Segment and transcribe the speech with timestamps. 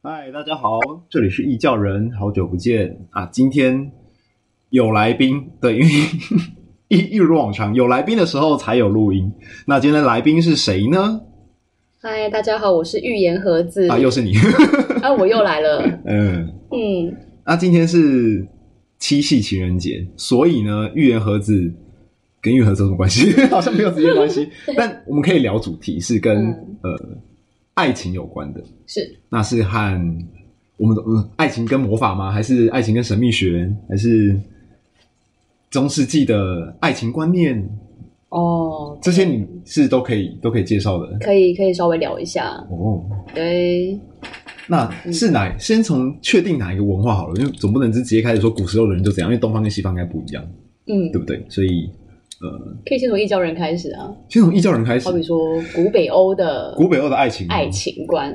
[0.00, 0.78] 嗨，大家好，
[1.10, 3.26] 这里是异教人，好久不见啊！
[3.32, 3.90] 今天
[4.70, 5.88] 有来宾，对，因为
[6.86, 9.32] 一一如往常，有来宾的时候才有录音。
[9.66, 11.20] 那今天的来宾是谁呢？
[12.00, 14.34] 嗨，大家好，我是预言盒子啊，又是你
[15.02, 15.82] 啊，我又来了。
[16.06, 18.46] 嗯嗯，那今天是
[19.00, 21.74] 七夕情人节，所以呢，预言盒子
[22.40, 23.32] 跟预言盒子有什么关系？
[23.50, 27.18] 好像没有直接关系，但我们可以聊主题是跟、嗯、呃。
[27.78, 30.16] 爱情有关的，是，那是和
[30.76, 32.32] 我们的嗯，爱情跟魔法吗？
[32.32, 33.72] 还是爱情跟神秘学？
[33.88, 34.36] 还是
[35.70, 37.64] 中世纪的爱情观念？
[38.30, 43.04] 哦，这些你是都可以都可以介绍的，可以可以稍微聊一下哦。
[43.32, 43.96] 对，
[44.66, 45.48] 那是哪？
[45.48, 50.44] 嗯、先从确定哪一个文化好了，因为总不能直接开始说古时候的人就怎样，因为东方跟西方应该不一样，
[50.88, 51.46] 嗯，对不对？
[51.48, 51.88] 所以。
[52.40, 55.06] 呃，可以先从异教人开始啊，先从异教人开始。
[55.06, 58.32] 好比说古北欧的古北欧的爱情爱情观，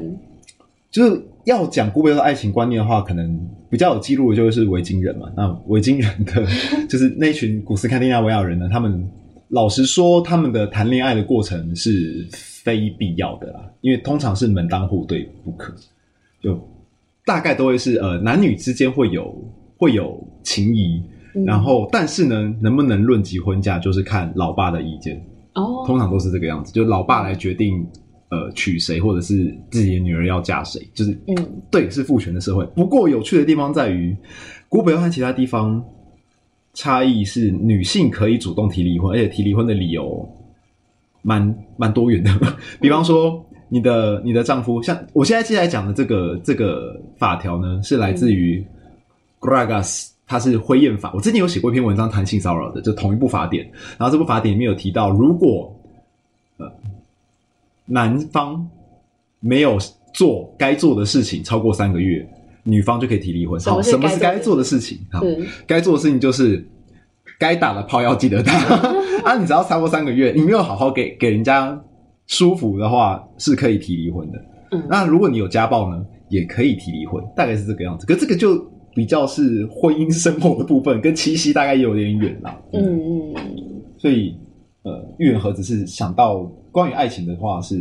[0.91, 3.39] 就是要讲古北欧的爱情观念的话，可能
[3.70, 5.31] 比较有记录的就是维京人嘛。
[5.38, 6.45] 那维京人的
[6.89, 9.09] 就是那群古斯堪的纳维亚人呢，他们
[9.47, 15.73] 老实说，他们的谈恋爱的过程是非必要的啦，因为通常是门当户对不可，
[16.42, 16.59] 就
[17.25, 19.33] 大概都会是呃男女之间会有
[19.77, 21.02] 会有情谊。
[21.45, 25.20] 然后，但是呢，能不能论及婚嫁，就是看老爸的意见。
[25.56, 27.86] 哦，通常都是这个样子，就老爸来决定，
[28.30, 31.36] 呃，娶谁，或者是自己的女儿要嫁谁，就是，嗯，
[31.72, 32.66] 对，是父权的社会。
[32.76, 34.16] 不过有趣的地方在于，
[34.70, 35.84] 古北欧和其他地方
[36.73, 40.28] 差异是，女性可以主动提离婚，而且提离婚的理由
[41.22, 42.31] 蛮蛮多元的。
[42.81, 48.64] 比方说，你的你的丈夫，像我现在接下来讲的这个这个法条呢，是来自于
[49.39, 50.12] Gragas。
[50.25, 53.69] 它是婚宴法，我之前有写过一篇文章谈性骚扰的，就同一部法典。
[53.97, 55.75] 然后这部法典里面有提到，如果
[56.57, 56.71] 呃
[57.85, 58.67] 男方
[59.41, 59.77] 没有
[60.13, 62.27] 做该做的事情超过三个月，
[62.63, 63.59] 女方就可以提离婚。
[63.59, 64.97] 好，什么是该做的事情？
[65.11, 65.21] 好，
[65.67, 66.65] 该做的事情就是
[67.37, 68.53] 该打的炮要记得打
[69.25, 69.37] 啊！
[69.37, 71.80] 你只要超过三个月，你没有好好给给人家
[72.27, 74.39] 舒服的话，是可以提离婚的。
[74.71, 78.05] 嗯，那如果你有家暴呢，也可以提离婚，大概是这个样子。
[78.05, 78.73] 可这个就。
[78.95, 82.59] 比较是婚姻生活的部分，跟七夕大概也有点远啦。
[82.71, 84.36] 嗯嗯，所以
[84.83, 86.39] 呃，寓言盒子是想到
[86.71, 87.77] 关于爱情的话是，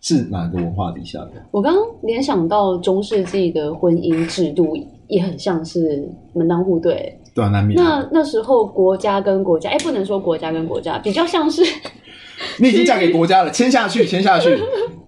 [0.00, 1.32] 是是哪个文化底下的？
[1.50, 4.76] 我刚刚联想到中世纪的婚姻制度
[5.08, 7.78] 也很像是门当户对，对啊，难免。
[7.78, 11.62] 那那时候国家跟国家，哎，不能说国家跟国家，比较像是。
[12.58, 14.58] 你已经嫁给国家了，签下去， 签下去，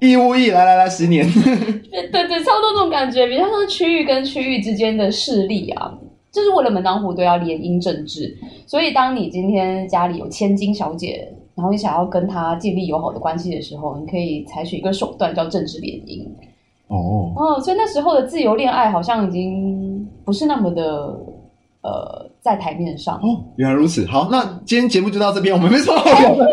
[0.01, 1.27] 义务役，来来来，十年。
[1.33, 5.93] 对对对，差不多这种感觉，比较像是区域跟区域之间的势力啊，
[6.31, 8.37] 就是为了门当户对要联姻政治。
[8.67, 16.27] 所以，当你今天家里有千金小姐，然后你想要跟她建立友好的关系的时候，你可以采取一个手段叫政治联姻。
[16.89, 21.19] 哦哦，所以那时候的自由恋爱好像已经不是那么的
[21.83, 23.17] 呃在台面上。
[23.17, 24.07] 哦，原来如此。
[24.07, 26.47] 好，那今天节目就到这边，我们没什么好聊的。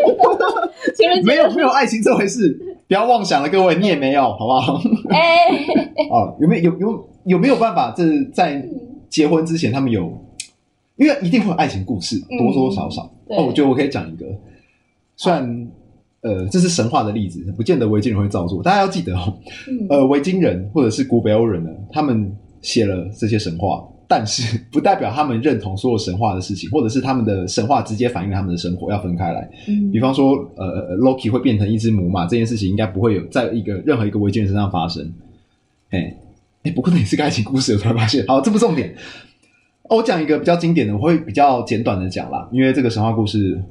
[1.24, 4.80] 没有没有爱情这回事，不要妄想了，各位，你也没有，好不好？
[5.10, 7.92] 哎、欸， 哦，有没有有有有没有办法？
[7.96, 8.66] 这在
[9.08, 10.12] 结婚之前，他们有，
[10.96, 13.10] 因为一定会有爱情故事，多多少少。
[13.28, 14.26] 嗯、哦，我觉得我可以讲一个，
[15.16, 15.68] 虽然
[16.22, 18.62] 呃，这是神话的例子，不见得维京人会照做。
[18.62, 19.34] 大家要记得哦，
[19.88, 23.86] 呃，维京人或者是古北欧人呢，他们写了这些神话。
[24.06, 29.48] 但是 不代表他们认同所有神话的事情，或者是他们的神话直接反映他们的生活，要分开来。
[29.68, 35.12] 嗯，比方说，呃，Loki 会变成一只母马这件事情，应该不会有在一个任何一个维京人身上发生。
[35.90, 36.16] 哎，
[36.62, 38.24] 哎，不过那也是个爱情故事，我突然发现。
[38.26, 38.94] 好，这不重点。
[39.90, 43.62] 我讲一个比较经典的，我会比较简短的讲啦，因为这个神话故事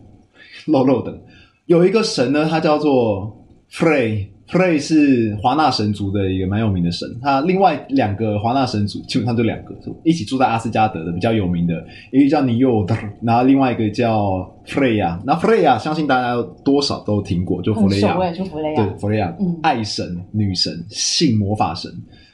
[0.68, 1.18] 漏漏的。
[1.66, 4.28] 有一个神呢，他叫做 Frey。
[4.50, 9.74] Frey 是华纳神族的一个蛮有名的神，他另外两个华纳神族基本上就两个，
[10.04, 15.18] 一起住在阿斯加德的比较有名的，一个叫尼奥德，然后另外一个叫 Freya。
[15.26, 21.92] 那 Freya 相信大家多少都听过，就弗雷亚，就弗雷亚，对，弗雷亚，嗯，爱神、女神、性魔法神，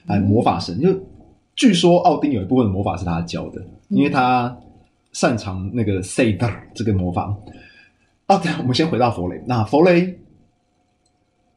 [0.07, 0.89] 哎，魔法神，就
[1.55, 4.53] 据说奥丁有一部分的魔法是他教的，因为他
[5.13, 6.37] 擅长那个 Say
[6.73, 7.33] 这个魔法。
[8.25, 10.19] 啊，对，我们先回到弗雷，那弗雷。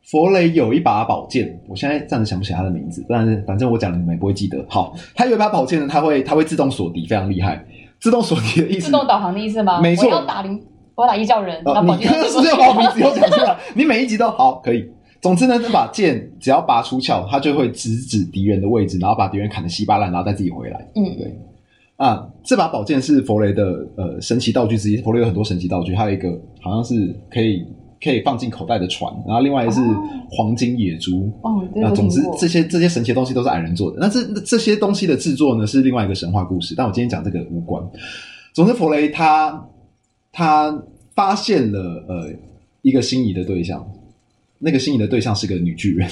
[0.02, 4.64] 弗雷有一把宝剑，我现在暂时想不起他的名字，但是反正我讲了你们也不会记得。
[4.68, 7.64] 好，他有一把宝剑呢，他会他会自动锁敌，非常厉害。
[8.00, 9.80] 自动锁敌的意思，自动导航的意思吗？
[9.80, 10.60] 没错，我要打零，
[10.96, 11.62] 我要打一叫人。
[11.64, 13.56] 呃、你是不是要把我名字又讲出来？
[13.76, 14.84] 你每一集都好，可以。
[15.20, 20.84] 总之呢，这把剑只要拔出鞘，它就会直指敌人的位置，然后把敌人砍得稀巴烂，然后再自己回来。
[20.96, 21.38] 嗯，对。
[21.96, 24.96] 啊，这把宝剑是佛雷的呃神奇道具之一。
[24.96, 26.28] 佛雷有很多神奇道具，还有一个
[26.60, 27.64] 好像是可以。
[28.02, 29.80] 可以放进口袋的船，然后另外是
[30.28, 31.30] 黄金野猪。
[31.42, 33.98] 哦，那总之这些这些神奇的东西都是矮人做的。
[34.00, 37.80] 那这这些东西的制作呢，是另外一个神话故事，但我今天讲这个无关。
[38.52, 39.64] 总之，弗雷他
[40.32, 40.82] 他
[41.14, 42.28] 发现了呃
[42.82, 43.86] 一个心仪的对象，
[44.58, 46.08] 那个心仪的对象是个女巨人。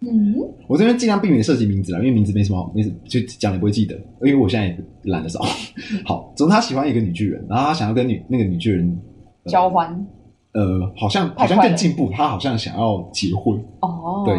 [0.00, 0.36] 嗯，
[0.68, 5.40] 我这边尽量避免涉及名字了，因为名字没什么好，没就讲也不会记得，因为我现在也懒得找。
[6.06, 8.96] 好，总之他喜欢一个女巨人，然后他想要跟女那个女巨人、
[9.42, 10.06] 呃、交换。
[10.54, 13.62] 呃，好像好像更进步，他好像想要结婚。
[13.80, 14.34] 哦，对，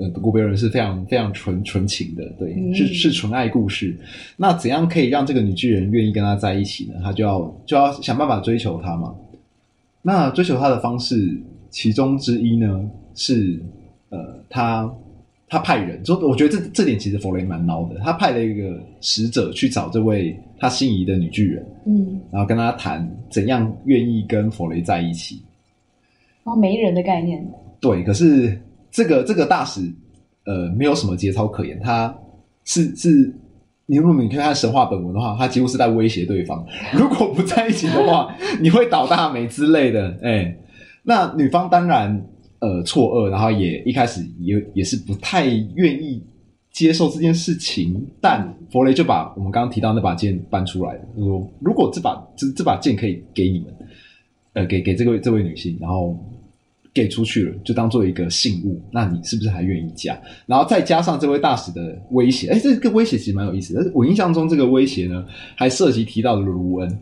[0.00, 3.98] 呃，古贝尔人是非常非常纯纯情的，对，嗯、是是纯爱故事。
[4.36, 7.00] 那怎样可以让这个女巨人愿意跟他在一起呢？
[7.02, 9.14] 他就要就要想办法追求她嘛。
[10.02, 11.36] 那追求她的方式，
[11.68, 13.60] 其中之一呢是。
[14.14, 14.18] 呃，
[14.50, 14.94] 他
[15.52, 18.00] 他派人，就我觉得这这点其实弗雷蛮孬的。
[18.00, 25.42] 他派了一个使者去找这位他心仪的女巨人，嗯，然后跟他谈怎样愿意跟弗雷在一起。
[26.44, 27.46] 哦，媒人的概念。
[27.80, 28.58] 对，可是
[28.90, 29.82] 这个这个大使，
[30.46, 31.78] 呃，没有什么节操可言。
[31.80, 32.16] 他
[32.64, 33.30] 是是，
[33.84, 36.64] 你如果你看神话本文的话，他几乎是在威胁对方，
[36.94, 40.16] 如果不在一起的话，你会倒大霉之类的。
[40.22, 40.56] 哎，
[41.02, 42.26] 那女方当然。
[42.62, 46.22] 呃，错愕，然后也一开始也也是不太愿意
[46.70, 53.74] 接受这件事情，但弗雷就把我们刚刚提到那把剑搬出来了，就说如果这把这这把剑可以给你们，
[54.52, 56.16] 呃，给给这位这位女性，然后
[56.94, 60.16] 给出去了，就当做一个信物，那你是不是还愿意嫁？
[60.46, 63.90] 然后再加上这位大使的威胁，哎，这个威胁其实蛮有意思的。
[63.92, 65.26] 我印象中这个威胁呢，
[65.56, 66.98] 还涉及提到了卢恩，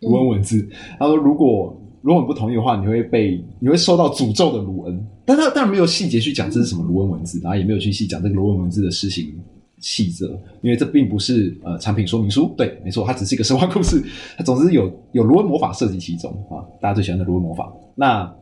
[0.00, 0.68] 卢恩文字，
[0.98, 1.80] 他说如果。
[2.00, 9.34] 如果你不同意的话，你会被你会受到诅咒的卢恩，但他当然没有细节去讲这是什么卢恩文字，然后也没有去细讲这个卢恩文字的施行
[9.80, 10.28] 细则，
[10.62, 12.54] 因为这并不是呃产品说明书。
[12.56, 14.02] 对，没错，它只是一个神话故事。
[14.36, 17.72] 它总之有有卢恩魔法涉及其中啊，大家最喜欢的卢恩魔法。
[17.94, 18.32] 那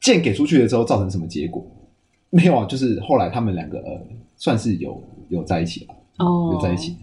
[0.00, 1.64] 剑给出去了之后，造成什么结果？
[2.30, 4.00] 没有啊，就是后来他们两个呃
[4.36, 6.96] 算是有有在一起了哦，有在一起。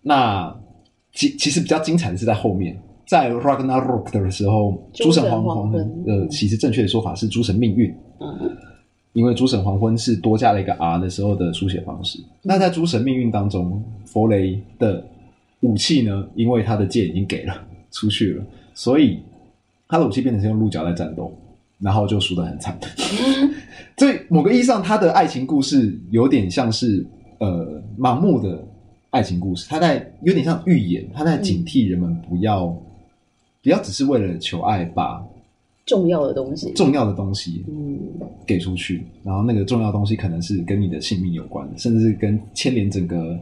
[0.00, 0.54] 那
[1.12, 2.80] 其其实比较精彩的是在后面。
[3.06, 7.94] 在 Ragnarok 的时候，诸神黄昏，呃，其实正确的说法是诸神命运。
[8.18, 8.56] 嗯，
[9.12, 12.18] 因为诸神黄昏是多加了一个 R 的时候的书写方式。
[12.18, 15.04] 嗯、那在诸神命运当中，弗雷的
[15.60, 16.26] 武器呢？
[16.34, 17.54] 因为他的剑已经给了
[17.92, 19.20] 出去了，所以
[19.86, 21.30] 他的武器变成是用鹿角在战斗，
[21.78, 22.78] 然后就输得很惨。
[23.98, 27.06] 所以某个意义上，他的爱情故事有点像是
[27.38, 28.66] 呃盲目的
[29.10, 32.64] 爱情故事，他在有点像预言，他在警惕人们不要。
[32.64, 32.78] 嗯
[33.64, 35.26] 不要只是为了求爱，把
[35.86, 37.98] 重要的东西、重要的东西，嗯，
[38.46, 38.98] 给出去。
[38.98, 43.38] 嗯、然后那个重要的东西可能是跟你的性命有关，甚至是跟牵连整个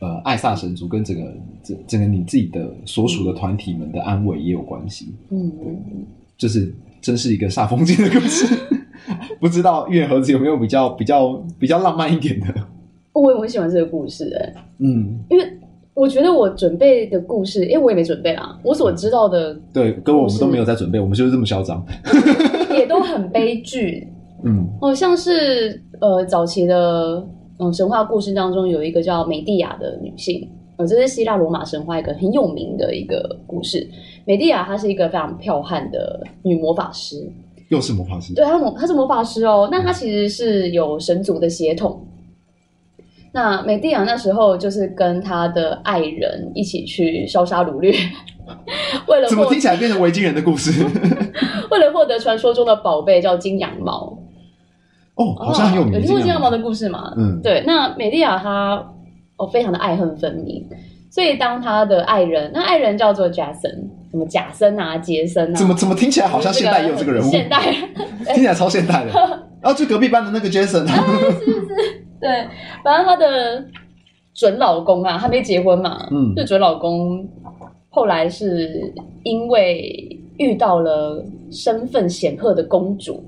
[0.00, 5.14] 呃艾萨神族跟整个整整个你自己的所属的团体们的安危也有关系。
[5.28, 6.06] 嗯嗯，
[6.38, 8.46] 就是真是一个煞风景的故事。
[9.38, 12.54] 不知道月盒子有没有比较比较比较浪漫一点的？
[13.12, 15.58] 我也很喜欢这个故事、欸，哎，嗯，因为。
[15.98, 18.56] 我觉得我准备的故事，因为我也没准备啊。
[18.62, 21.84] 我所知道的，对，跟我们都没有在准备，我们就是这么嚣张，
[22.72, 24.06] 也都 很悲剧。
[24.44, 27.26] 嗯，好像是呃早期的
[27.58, 33.84] 嗯神话故事当中有一个叫美蒂亚的女性，呃，这是希腊罗马神话一个很有名的一个故事。
[34.24, 37.28] 美蒂亚她是一个非常彪悍的女魔法师，
[37.70, 39.68] 又是魔法师，对，她魔她是魔法师哦。
[39.72, 42.00] 那她其实是有神族的血统。
[43.32, 47.92] 那美蒂亚那时候就是跟他的爱人一起去烧杀掳掠，
[49.06, 50.72] 为了怎么听起来变成维京人的故事？
[51.70, 54.18] 为了获得传说中的宝贝叫金羊毛。
[55.14, 55.94] 哦，好像很有名。
[55.94, 57.12] 有听过金羊毛的故事吗？
[57.16, 57.62] 嗯，对。
[57.66, 58.82] 那美蒂亚她
[59.36, 60.64] 哦非常的爱恨分明，
[61.10, 67.28] 所以当他的爱人，那爱人叫做 Jason，什么贾森啊、杰森啊，怎么怎么听起来好像现代也有这个人物？
[67.30, 67.74] 现代
[68.26, 69.10] 听起来超现代的。
[69.60, 71.04] 然后就隔壁班的那个杰森，啊，
[71.44, 72.04] 是是。
[72.20, 72.28] 对，
[72.82, 73.64] 反正她的
[74.34, 77.26] 准老公啊，还没结婚嘛，嗯，就准老公
[77.90, 78.92] 后来是
[79.24, 83.22] 因为遇到了身份显赫的公主，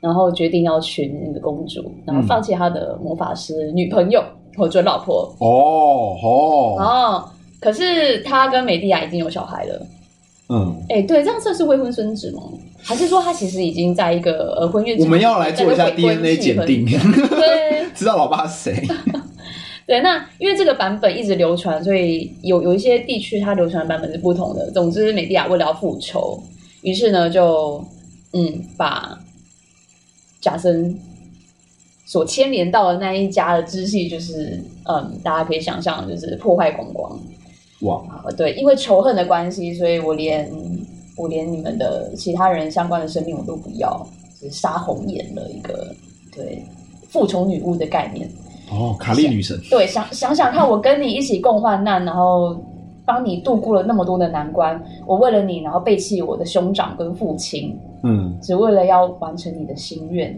[0.00, 4.22] 然后决定要娶那个公主，然后放弃他的魔法师女朋友
[4.56, 5.34] 和准老婆。
[5.40, 7.28] 哦哦，然后，
[7.60, 9.86] 可是他跟美蒂亚已经有小孩了。
[10.48, 12.42] 嗯，哎，对，这样算是未婚生子吗？
[12.82, 14.96] 还是说他其实已经在一个呃婚约？
[14.98, 18.86] 我们要来做一下 DNA 鉴定，对， 知道老爸是谁？
[19.86, 24.70] 对，那因为这个版本一直流传，所以有有一些地区它流传的版本是不同的。
[24.72, 26.42] 总之，美蒂亚为了要复仇，
[26.82, 27.84] 于是呢就
[28.32, 29.16] 嗯把
[30.40, 30.98] 贾森
[32.04, 37.16] 所牵连到的那一家的支系，就是嗯大家可以想象，就是破坏光光。
[37.82, 38.02] 哇，
[38.36, 40.50] 对，因为仇恨的关系，所以我连
[41.16, 44.06] 我连你们的其他人相关的生命我都不要，
[44.40, 45.94] 就是杀红眼的一个
[46.34, 46.62] 对
[47.08, 48.28] 复仇女巫的概念。
[48.70, 49.58] 哦，卡利女神。
[49.70, 52.56] 对，想想想看，我跟你一起共患难，然后
[53.04, 60.36] 帮你度过了那么多的难关，我为了你，然后背弃我的兄长跟父亲，嗯，只为了要完成你的心愿，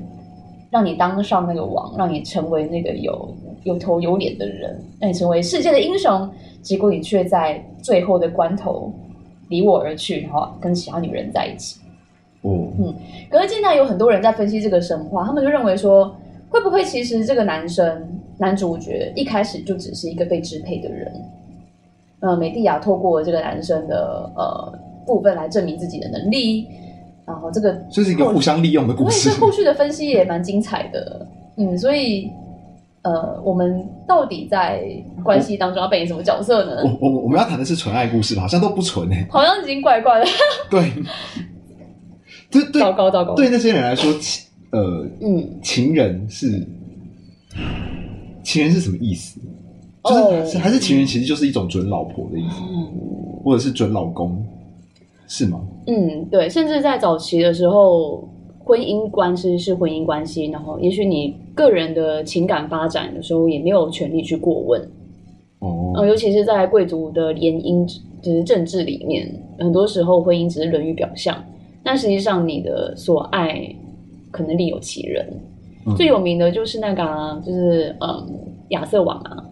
[0.70, 6.30] 让你当上那个王，让你成为那个有有头有脸的人，让你成为世界的英雄。
[6.60, 8.92] 结果你却在最后的关头
[9.48, 11.80] 离我而去，然后跟其他女人在一起。
[12.42, 12.94] 哦，嗯，
[13.28, 16.14] 可是现在有很多人在分析这个神话，他们就认为说，
[16.48, 21.12] 会不会其实这个男生男主角一开始就只是一个被支配的人？
[22.20, 24.72] 呃，美蒂亚透过这个男生的呃
[25.04, 26.66] 部分来证明自己的能力，
[27.26, 29.30] 然后这个这是一个互相利用的故事。
[29.40, 31.26] 后续的分析也蛮精彩的，
[31.56, 32.30] 嗯，所以。
[33.08, 34.82] 呃，我们到底在
[35.24, 36.82] 关系当中要扮演什么角色呢？
[37.00, 40.26] 我我我们要谈的是纯爱故事吧，好像都不纯哎， 好像已经怪怪的。
[40.70, 40.92] 对，
[42.50, 43.34] 对对，糟糕糟糕。
[43.34, 44.12] 对那些人来说，
[44.70, 46.66] 呃，嗯，情人是
[48.42, 49.40] 情人是什么意思？
[50.04, 52.86] 就是、哦、还是情人其实就是一种准老婆的意思，嗯、
[53.42, 54.44] 或者是准老公，
[55.26, 55.60] 是吗？
[55.86, 58.28] 嗯，对，甚至在早期的时候。
[58.68, 64.78] 婚姻关系是婚姻关系，然后也许你个人的情感发展的时候也没有权利去过问。
[65.60, 67.86] 哦、呃，尤其是在贵族的联姻
[68.20, 69.26] 就是政治里面，
[69.58, 71.42] 很多时候婚姻只是流于表象，
[71.82, 73.74] 但实际上你的所爱
[74.30, 75.26] 可能另有其人。
[75.86, 78.28] 嗯、最有名的就是那个、啊，就是嗯，
[78.68, 79.44] 亚瑟王啊，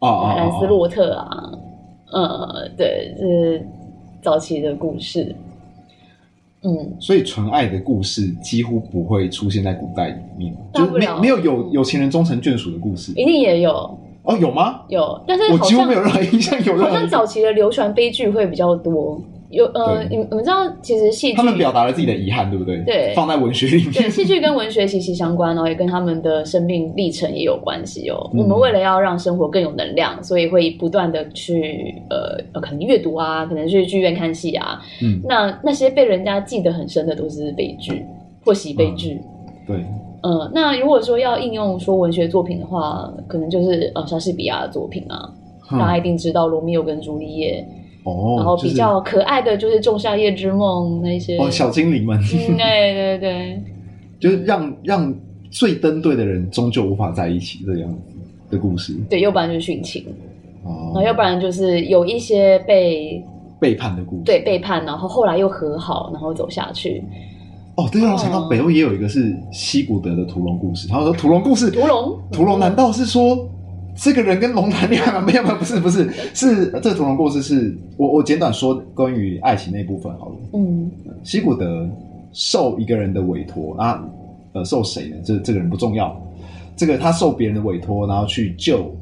[0.00, 1.52] 哦哦，兰斯洛特啊，
[2.10, 3.64] 呃，对，就是
[4.20, 5.32] 早期的故事。
[6.68, 13.72] 嗯，所以纯爱的故事几乎不会出现在古代里面，就没没有有有情人终成眷属的故事，一定也有
[14.24, 14.36] 哦？
[14.38, 14.82] 有吗？
[14.88, 16.76] 有，但是我几乎没有任何印象有。
[16.76, 19.18] 好像早期的流传悲剧会比较多。
[19.50, 22.78] 有呃，你你们知道，其实戏剧他们表达了自己的遗憾，对不对？
[22.84, 23.92] 对，放在文学里面。
[23.92, 28.30] 对，戏剧跟文学息息相关，哦也跟他们的生命历程也有关系哦。
[28.34, 34.80] 我们为了要让生活更有能量，所以会不断的去呃，可能阅读啊，可能去剧院看戏啊。
[35.02, 38.04] 嗯，那那些被人家记得很深的都是悲剧
[38.44, 39.18] 或喜悲剧。
[39.66, 39.82] 对，
[40.22, 45.32] 呃，那如果说要应用说文学作品的话，可能就是呃莎士比亚的作品啊，
[45.70, 47.66] 大家一定知道《罗密欧跟朱丽叶》。
[48.10, 53.62] 哦，然后比较可爱的就是《仲夏夜之梦》那些哦，小精灵们， 对对对，
[54.18, 55.14] 就是让让
[55.50, 57.98] 最登对的人终究无法在一起这样子
[58.50, 58.94] 的故事。
[59.10, 60.04] 对，要不然就是殉情，
[60.64, 63.22] 哦，然后要不然就是有一些被
[63.60, 67.02] 背叛的故事，对，背叛，然后后来又和好，然后走下去。
[67.76, 70.88] 哦，对，让我想到北欧也有一个是西古德的屠龙故事。
[70.88, 73.48] 他说屠龙故事，屠龙，屠龙难道是说？
[74.00, 75.20] 这个人跟龙谈恋爱吗？
[75.26, 80.34] 没有没有，不是不是，是这个屠龙故事是我我简短说关于爱情那部分好了。
[80.52, 80.88] 嗯，
[81.24, 81.88] 西古德
[82.32, 84.02] 受一个人的委托啊，
[84.52, 85.16] 呃，受谁呢？
[85.24, 86.16] 这这个人不重要，
[86.76, 88.94] 这个他受别人的委托，然后去救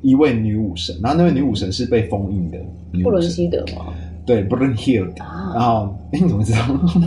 [0.00, 2.58] 一位女武神，然后那位女武神是被封印的
[2.92, 3.02] 女武神。
[3.02, 3.92] 布伦希德吗？
[4.24, 5.24] 对，布伦希尔德。
[5.24, 6.58] 啊、然后 你怎么知道？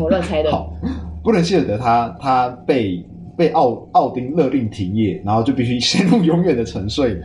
[0.01, 0.51] 我乱猜的。
[0.51, 0.73] 好，
[1.23, 3.01] 布伦希尔德他他被。
[3.35, 7.19] 被奥奥丁勒令停业，然后就必须陷入永远的沉睡。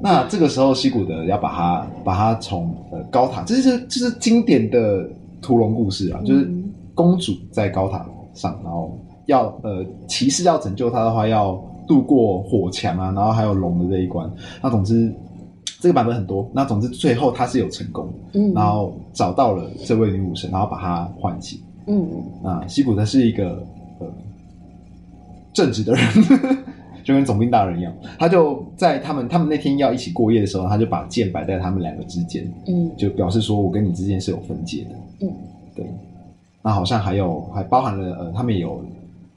[0.00, 5.08] 那这个时候，西古德要把他把他从呃高塔，这是这是经典的
[5.40, 6.50] 屠龙故事啊，嗯、就是
[6.94, 14.30] 公主在高塔上，然后要呃骑士要拯救她的话，要渡过火墙啊，然后还有龙的这一关。
[14.62, 15.10] 那总之
[15.80, 22.06] 这个版本很多，那总之最后他是有成功，嗯，然后找到了这位女武神，然后把她唤醒，嗯，
[22.44, 23.66] 啊，西古德是一个
[24.00, 24.06] 呃。
[25.54, 26.04] 正直的人，
[27.04, 35.32] 就跟总兵大人一样，他就在他们他们那天要一起过夜的时候，他就把剑摆在他们两个之间，嗯，就表示说我跟你之间是有分界的，嗯，
[35.74, 35.86] 对。
[36.60, 38.82] 那好像还有还包含了呃，他们也有，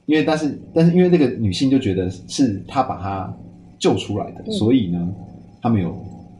[0.05, 3.31] 因为但是但是因为那个女性就觉得是他把他
[3.77, 5.07] 救出来的，嗯、所以呢，
[5.61, 5.95] 他们有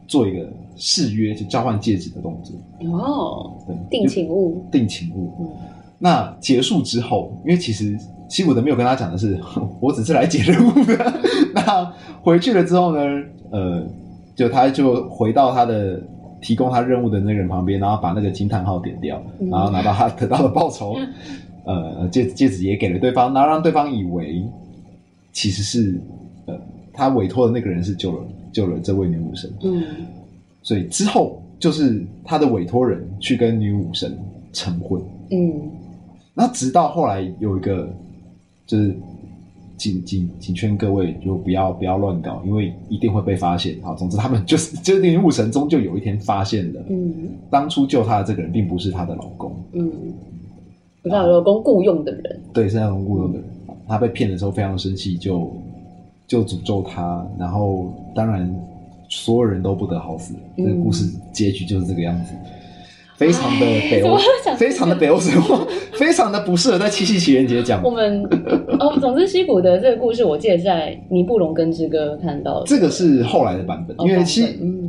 [0.07, 2.55] 做一个誓约，就交换戒指的动作。
[2.89, 5.33] 哦，对，定情物，定情物。
[5.41, 5.49] 嗯，
[5.99, 7.95] 那结束之后，因为其实。
[8.29, 9.39] 西古德没有跟他讲的是，
[9.79, 11.13] 我只是来解任务的。
[11.55, 13.23] 那回去了之后呢？
[13.49, 13.81] 呃，
[14.35, 16.01] 就他就回到他的
[16.41, 20.97] 提供他任务的那个人旁边，然后把那个惊叹号点掉，然后拿到他得到的报酬。
[21.63, 24.43] 呃，戒戒指也给了对方，然后让对方以为
[25.31, 25.97] 其实是
[26.45, 26.59] 呃
[26.93, 28.19] 他委托的那个人是救了
[28.51, 29.49] 救了这位女武神。
[29.63, 29.81] 嗯，
[30.61, 34.17] 所以之后就是他的委托人去跟女武神
[34.51, 35.01] 成婚。
[35.31, 35.71] 嗯，
[36.33, 37.89] 那直到后来有一个。
[38.67, 38.95] 就是
[39.77, 43.75] 请请请劝各位就不要不要乱搞，因为一定会被发现。
[43.81, 49.89] 好，总之他们就是 就是那雾神终究有一天发现了，嗯，当初救他的这个人并不是她的老公，嗯，
[51.01, 53.47] 不是她老公雇佣的人，对，是那种雇佣的人。
[53.87, 55.49] 她被骗的时候非常生气，就
[56.27, 58.53] 就诅咒他，然后当然
[59.07, 60.33] 所有人都不得好死。
[60.57, 62.33] 这个故事结局就是这个样子。
[63.17, 64.15] 非常的北欧，
[64.57, 65.65] 非常的北欧神话，
[65.97, 67.81] 非常的不适合在七夕情人节讲。
[67.83, 68.23] 我们
[68.79, 72.67] 哦，总之西谷的这个故事，我记得在《尼布龙根之歌》看到的。
[72.67, 74.43] 这个是后来的版本，因为西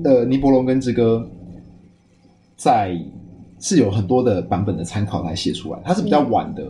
[0.05, 1.27] 呃《尼伯龙根之歌》
[2.55, 2.95] 在
[3.61, 6.65] 是有很多的版本的参考来写出来，它是比较晚的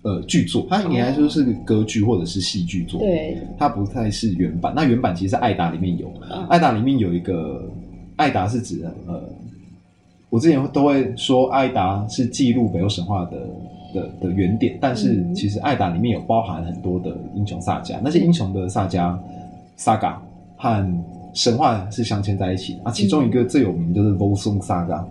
[0.00, 4.72] 呃剧作，它应该说是个歌剧或者是戏剧作，对，它不太是原版。
[4.74, 6.10] 那原版其实是艾达里面有，
[6.48, 7.70] 艾达里面有一个
[8.16, 9.22] 艾达是指呃。
[10.30, 13.36] 我之前都会说，艾达是记录北欧神话的
[13.92, 19.18] 的的原点，但是其实艾达里面有包含很多的英雄萨迦，那些英雄的萨迦
[19.76, 20.14] saga
[20.56, 21.02] 和
[21.34, 22.80] 神话是镶嵌在一起的。
[22.84, 22.92] 啊。
[22.92, 25.04] 其中一个最有名就是 Volsung Saga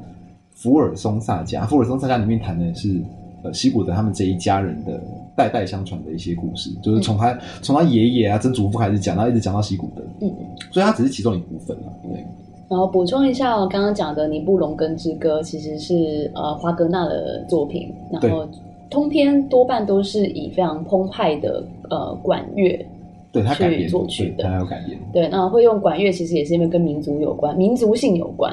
[0.55, 3.01] 福尔松萨迦，福尔松萨迦里面谈的是
[3.43, 5.01] 呃西古德他们这一家人的
[5.35, 10.31] 代代相传的一些故事，就是从他从他爷爷啊曾祖父开始讲，然后一直讲到西古德，嗯，
[10.71, 12.25] 所以他只是其中一部分啊，对。
[12.69, 18.47] 然后补充一下，我刚刚讲的《尼布龙根之歌》其实是呃华格纳的作品，然后
[18.89, 22.85] 通篇多半都是以非常澎湃的呃管乐
[23.31, 24.99] 对他去作曲的，他有改编。
[25.13, 28.51] 对，那会用管乐其实也是因为跟民族有关，民族性有关。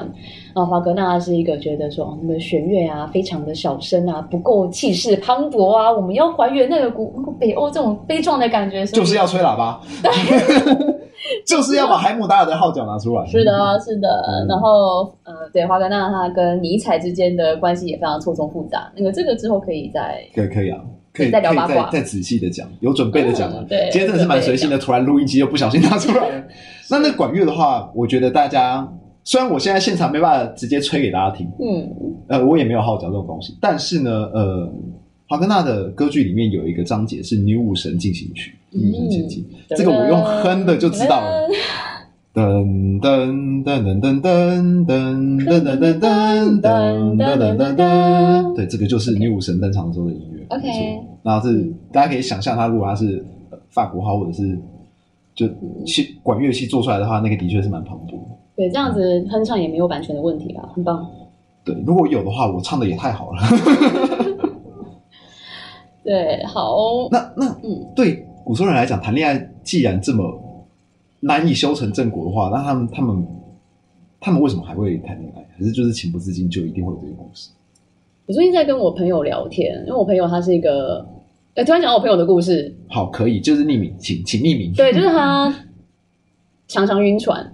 [0.53, 7.07] 啊，华格纳是一个觉得说，那个弦乐啊非常的小声啊，不够气势磅礴啊，我们要还原那个古
[7.39, 9.81] 北欧这种悲壮的感觉，就是要吹喇叭。
[10.03, 10.11] 对
[11.45, 13.25] 就是要把海姆达尔的号角拿出来。
[13.25, 14.07] 是的，是的。
[14.27, 18.91] 嗯、然后，呃，对，华格纳他跟尼采之间的关系也非常错综复杂。
[18.95, 20.79] 那个，这个之后可以再，可以可以啊，
[21.13, 23.65] 可以再聊八卦，再仔细的讲，有准备的讲、嗯。
[23.67, 26.43] 对，今天真的是蛮随性的，突然录音机又不小心拿出来了。
[26.89, 28.87] 那那管乐的话，我觉得大家
[29.23, 31.89] 虽然我现在现场没办法直接吹给大家听，嗯，
[32.27, 34.71] 呃，我也没有号角这种东西，但是呢，呃。
[35.29, 41.47] 华格纳的歌剧里面有一个章节是《女武神进行曲》，女武神前进，这个我用哼的就知道了。
[42.33, 50.45] 噔噔噔噔噔噔噔噔噔噔噔噔噔噔噔，对，这个就是女武神登场的时候的音乐。
[50.47, 50.67] OK，
[51.23, 53.25] 然后是大家可以想象，它如果它是
[53.69, 54.57] 法国号或者是
[55.35, 55.45] 就
[55.85, 58.17] 器管乐器做出来的话，那个的确是蛮磅礴。
[58.55, 60.69] 对，这样子哼唱也没有版权的问题吧？
[60.73, 61.05] 很棒。
[61.65, 63.41] 对，如果有的话，我唱的也太好了。
[66.07, 67.09] 对，好。
[67.11, 70.23] 那那嗯，对古时候人来讲，谈恋爱既然这么
[71.19, 73.27] 难以修成正果的话，那他们他们
[74.21, 75.45] 他们为什么还会谈恋爱？
[75.57, 77.49] 还是就是情不自禁就一定会有这个故事？
[78.25, 81.05] 我最近在跟我朋友聊天，因为我朋友他是一个，
[81.55, 82.73] 哎，突然讲到我朋友的故事。
[82.87, 84.71] 好，可以，就是匿名，请请匿名。
[84.73, 85.53] 对，就是他
[86.69, 87.45] 常常晕船，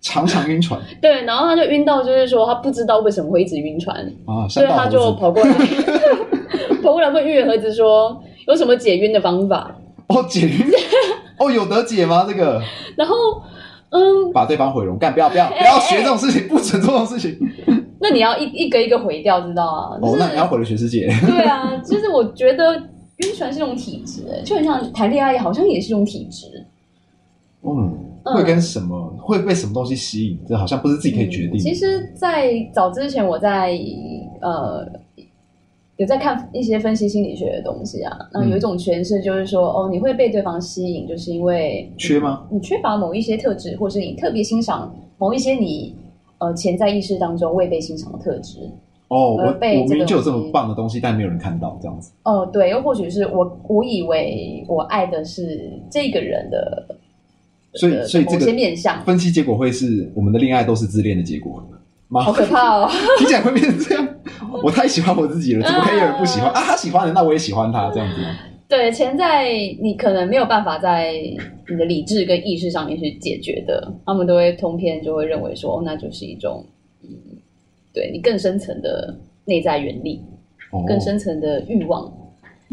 [0.00, 0.80] 常常晕船。
[1.00, 5.54] 对，然后他就晕到，就是说他不知道为什么会一直晕船啊，所以他就跑过来。
[6.82, 9.74] 跑过来问月和子说：“有什么解晕的方法？”
[10.08, 10.66] 哦，解晕
[11.38, 12.26] 哦，有得解吗？
[12.28, 12.60] 这个？
[12.96, 13.14] 然后，
[13.90, 17.38] 嗯，把对方毁容，干不要不要不要学这种事情，欸、不准做这种事情。
[17.98, 19.98] 那你要一一个一个毁掉，知道啊？
[20.02, 21.06] 哦，那你要毁了全世界。
[21.26, 26.66] 对啊，就是我觉得晕船是一种体质，就很像谈恋爱，好像也是一种体质。
[27.62, 30.38] 嗯，会跟什么、嗯、会被什么东西吸引？
[30.48, 31.58] 这好像不是自己可以决定、嗯。
[31.58, 33.78] 其实，在早之前，我在
[34.42, 34.86] 呃。
[36.02, 42.44] 有在看一些分析心理学的东西啊，那有一种诠释就是说，嗯、哦，你会被对方吸引，就是因为缺吗？
[42.50, 45.94] 你缺乏某一些特质，或是你特别欣赏某一些你
[46.38, 48.68] 呃潜在意识当中未被欣赏的特质。
[49.06, 52.10] 哦，我被我明明就有这么棒的东西，但没有人看到这样子。
[52.24, 56.84] 哦，对，又或许是我我以为我爱的是这个人的，
[57.74, 61.62] 所以所以这个面向分析结果会是我们的恋爱都是自恋的结果。
[62.20, 62.90] 好可怕哦！
[63.18, 64.08] 听起来会变成这样。
[64.62, 66.60] 我太喜欢我自己了，怎么可以有人不喜欢啊？
[66.64, 68.16] 他喜欢的，那我也喜欢他，这样子。
[68.68, 71.12] 对，潜在你可能没有办法在
[71.68, 76.64] 你的理智跟意识上面去解决的，他们都会通篇就会认为说，那就是一种，
[77.02, 77.10] 嗯，
[77.92, 80.22] 对你更深层的内在原力，
[80.70, 82.10] 哦、更深层的欲望。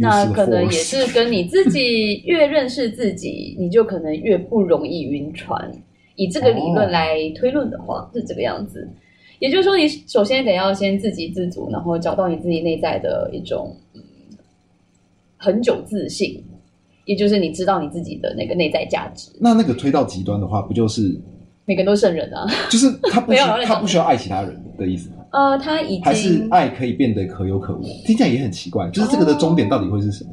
[0.02, 5.69] 那可能也是跟你自己越认识自己，你就可能越不容易晕船。
[6.15, 8.88] 以这个理论来推论的话，哦、是这个样子。
[9.39, 14.02] 也就是说，你首先得要先自给自足，然后找到你自己内在的一种嗯，
[15.38, 16.43] 恒久自信，
[17.06, 19.32] 也就是你知道你自己的那个内在价值。
[19.39, 21.17] 那那个推到极端的话，不就是
[21.65, 22.45] 每个人都是圣人啊？
[22.69, 25.15] 就是他不需要他不需要爱其他人的意思吗？
[25.32, 28.89] 呃，他已经还是爱可以变得可有可无，听起来也很奇怪。
[28.89, 30.32] 就是这个的终点到底会是什么？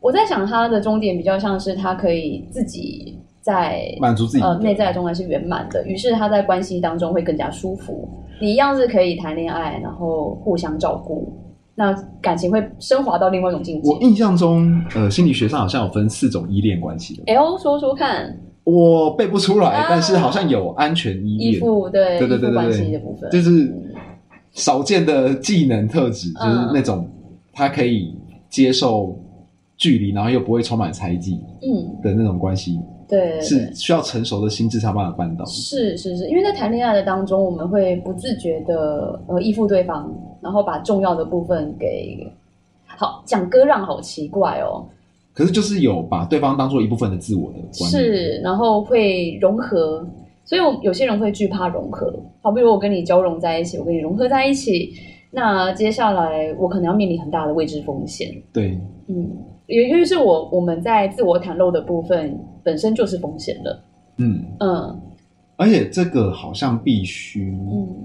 [0.00, 8.08] 我在想，他的终点比较像是他可以自己在满足自己呃内在的状态是圆满的，于是他在关系当中会更加舒服。
[8.40, 11.32] 你一样是可以谈恋爱，然后互相照顾，
[11.74, 13.90] 那感情会升华到另外一种境界。
[13.90, 17.22] 我印象中，呃，心理学上好像有分四种依恋关系的。
[17.26, 23.72] 哎呦，说说看，我背不出来，啊、但是好像有安全依恋，依附对对对对对关系的部分，就是
[24.52, 27.08] 少见的技能特质，嗯、就是那种
[27.52, 28.16] 他可以
[28.48, 29.14] 接受
[29.76, 32.72] 距离，然后又不会充满猜忌，嗯的那种关系。
[32.76, 35.44] 嗯对，是需要成熟的心智才办法办到。
[35.44, 40.08] 是是是，因为在谈恋爱的当中，我们会不自觉的呃依附对方，
[40.40, 42.24] 然后把重要的部分给
[42.86, 44.86] 好讲割让，好奇怪哦。
[45.34, 50.06] 可是就是有把对方当做一部分的自我的观念，是，然后会融合，
[50.44, 52.14] 所以我有些人会惧怕融合。
[52.42, 54.92] 好，比如我跟你交融在一起，我跟你融合在一起，
[55.32, 58.30] 那接下来我可能要面临很大的未知风险。
[58.52, 59.28] 对，嗯。
[59.70, 63.82] 也就是我我们在自我袒露的部分本身就是风险的，
[64.18, 64.44] 嗯。
[64.58, 65.00] 嗯，
[65.56, 67.54] 而且这个好像必须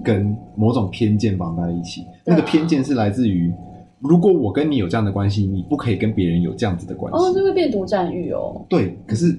[0.04, 3.52] 跟某种偏见绑在一起，嗯、那个偏见是来自于，
[3.98, 8.64] 如果我跟你有这样的关系，你不可以跟别人有这样子的关系，哦，这会变独占欲哦。
[8.68, 9.34] 对，可是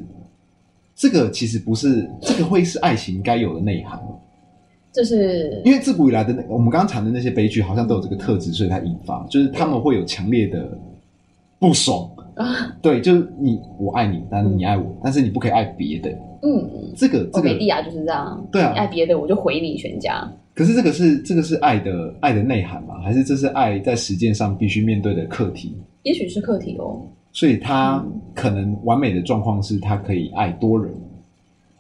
[0.96, 4.02] 这个其实不是，这个会是爱情该有的内涵，
[4.92, 10.76] 就是因为自古以来的那我们刚刚谈的那些悲剧，好像都有这个特质，所以它引发，就是他们会有强烈的
[11.60, 12.10] 不爽。
[12.38, 16.10] 啊， 对，就是你，我爱你，但是你爱我，嗯、但是你不可以爱别的。
[16.44, 18.48] 嗯，这个这个，美蒂亚就是这样。
[18.52, 20.32] 对啊，你爱别的，我就毁你全家。
[20.54, 23.00] 可是这个是这个是爱的爱的内涵吗？
[23.04, 25.76] 还是这是爱在实践上必须面对的课题？
[26.04, 27.02] 也许是课题哦。
[27.32, 30.94] 所以他可能完美的状况是他可以爱多人，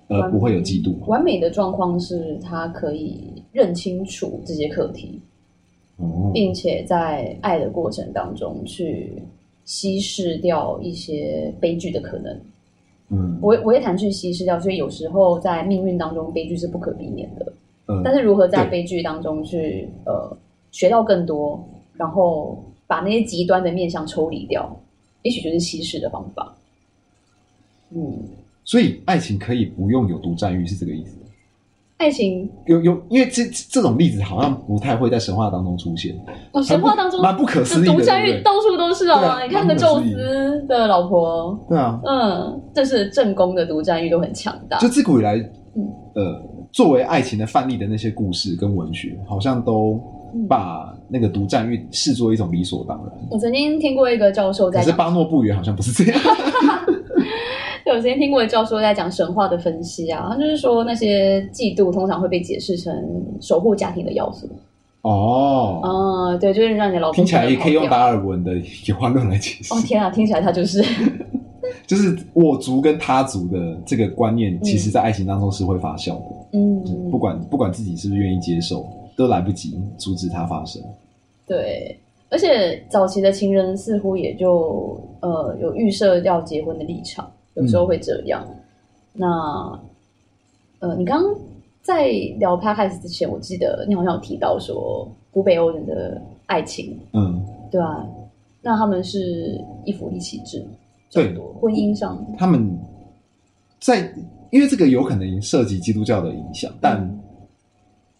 [0.08, 0.93] 而不会有嫉妒。
[1.06, 5.22] 完美的状况是他可以认清楚这些课题，
[5.98, 9.22] 哦、并且在爱的过程当中去。
[9.67, 12.41] 稀释掉一些悲剧的可能，
[13.10, 17.53] 嗯，我我也谈去稀释掉，所以有时候在命运当中，悲剧是不可避免的，
[17.88, 20.36] 嗯，但是如何在悲剧当中去呃
[20.71, 21.62] 学到更多，
[21.95, 24.73] 然后把那些极端的面向抽离掉，
[25.23, 26.56] 也许就是稀释的方法，
[27.91, 28.23] 嗯，
[28.63, 31.17] 所以爱情可以不用有独占欲，是这个意思。
[31.97, 36.15] 爱情有有，因为这这种例子好像不太会在神话当中出现。
[36.51, 39.15] 哦，神话当中蛮不可思议的，独占欲到处都是哦。
[39.15, 44.77] 啊、你看那个宙斯的老婆，对啊，嗯，这是正宫的独占欲都很强大。
[44.77, 45.38] 就自古以来，
[45.75, 46.39] 嗯、呃，
[46.71, 49.99] 作为爱情的范例的那些故事跟文学，好像都
[50.47, 53.07] 把那个独占欲视作一种理所当然。
[53.31, 56.21] 我曾经听过一个教授在，可是巴诺不语好像不是这样。
[57.88, 62.93] 有时间听过教授在讲神话的分析啊，他就是说那些嫉妒通常会被解释成
[63.41, 64.47] 守护家庭的要素。
[65.04, 68.54] 哦，嗯，对，就是让你的老公听起来也可以用达尔文的
[68.88, 69.73] 演化论来解释。
[69.73, 70.84] 哦天啊，听起来他就是
[71.88, 76.36] 就是我族跟他族的这个观念，其实在爱情当中是会发酵的。
[76.54, 80.82] 嗯，不管不管自己是不是愿意接受，都来不及阻止它发生。
[81.45, 81.97] 对，
[82.30, 87.26] 而且早期的情人似乎也就呃有预设要结婚的立场。
[87.58, 88.46] 有时候会这样。
[88.48, 88.56] 嗯、
[89.13, 89.80] 那，
[90.80, 91.36] 呃，你刚刚
[91.82, 92.08] 在
[92.39, 98.06] 聊 podcast 之前，我记得你好像有提到说古北欧人的爱情，嗯，对啊。
[98.62, 100.65] 那他们是一夫一妻制，
[101.12, 102.78] 对，婚姻上，他们
[103.80, 104.13] 在
[104.52, 107.20] 因为这个有可能涉及基督教的影响，但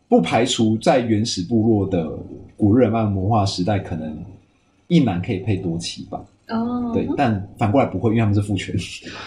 [0.08, 2.10] 不排除在原始部落的
[2.56, 4.18] 古日耳曼文化时代，可能
[4.88, 6.24] 一男可以配多妻吧。
[6.50, 8.74] 哦，对，但反过来不会，因为他们是父权。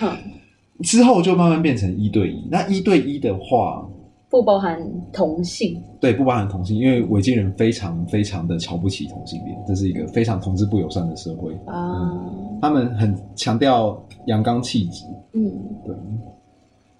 [0.02, 0.16] 嗯、
[0.82, 2.48] 之后就慢慢变成一对一。
[2.50, 3.86] 那一对一的话，
[4.30, 4.80] 不包含
[5.12, 5.82] 同性。
[6.00, 12.58] 对，不包含同性，因为维京人非常非常的瞧不起同性恋，这是一个非常同志不友善的社会啊、嗯。
[12.62, 15.04] 他们很强调阳刚气质。
[15.34, 15.52] 嗯，
[15.84, 15.94] 对。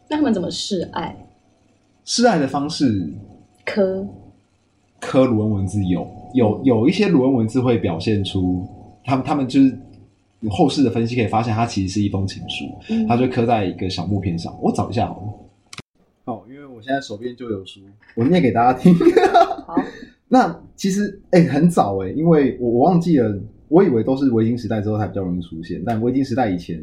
[0.07, 1.17] 那他们怎么示爱？
[2.05, 3.11] 示爱的方式，
[3.65, 4.07] 科
[5.01, 8.67] 科卢恩文字有有有一些卢恩文字会表现出
[9.03, 9.79] 他们他们就是。
[10.49, 14.57] 后世的分析可以发现，它其实是一封情书，嗯、它就刻在一个小木片上。
[14.63, 15.35] 我找一下好了。
[16.25, 17.81] 好，因为我现在手边就有书，
[18.15, 18.95] 我念给大家听。
[19.67, 19.75] 好，
[20.29, 26.81] 那其实哎、欸，很早哎、欸，因为我我忘记了，我以为都是维京时代之后才比较容易出现，但维京时代以前，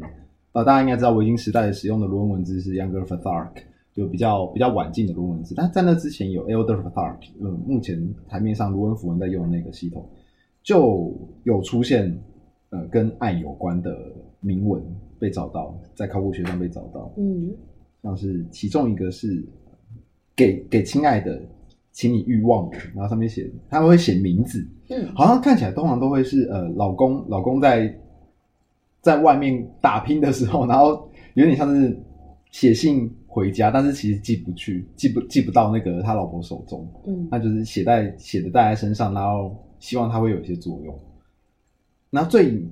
[0.52, 3.48] 呃，大家应该知道维京时代使用的卢恩文字是 Younger Futhark，
[3.92, 5.54] 就比较比较晚近的卢恩文字。
[5.56, 10.08] 但在那之前有 Elder Futhark，嗯，目前台面上卢恩符文在用的那个系统
[10.62, 12.16] 就有出现。
[12.70, 13.96] 呃，跟爱有关的
[14.40, 14.82] 铭文
[15.18, 17.10] 被找到，在考古学上被找到。
[17.16, 17.50] 嗯，
[18.02, 19.42] 像是其中一个是
[20.36, 21.40] 给给亲爱的，
[21.92, 24.66] 请你欲望，然后上面写他们会写名字。
[24.90, 27.92] 嗯，好像看起来通常都会是呃老公老公在
[29.00, 31.98] 在外面打拼的时候，然后有点像是
[32.50, 36.86] 写信回家，但是其实寄不去，寄不寄不到那个他老婆手中。
[37.06, 40.98] 嗯，那就是写在写的带在身上，然后希望他会有一些作用。
[42.10, 42.66] 那最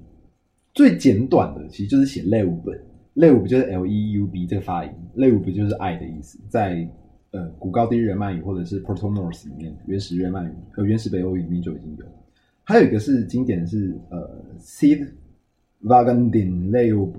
[0.73, 6.89] 最简短的，其实就是写 love，love 就是 L E U B 这个发音，love 就是爱的意思，在
[7.33, 12.07] 呃古高地日耳曼语或者是 Proto Norse 里面，原始日耳曼语和原始北欧语里面就已经有。
[12.65, 17.13] 还有一个是经典的是呃 sevagandin leub，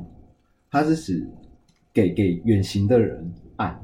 [0.72, 1.24] 它是指
[1.94, 3.80] 给给远行的人爱。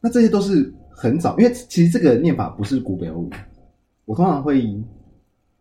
[0.00, 3.30] 那这些都是很早，因为其实这个念法不是古北欧语，
[4.04, 4.82] 我通常会。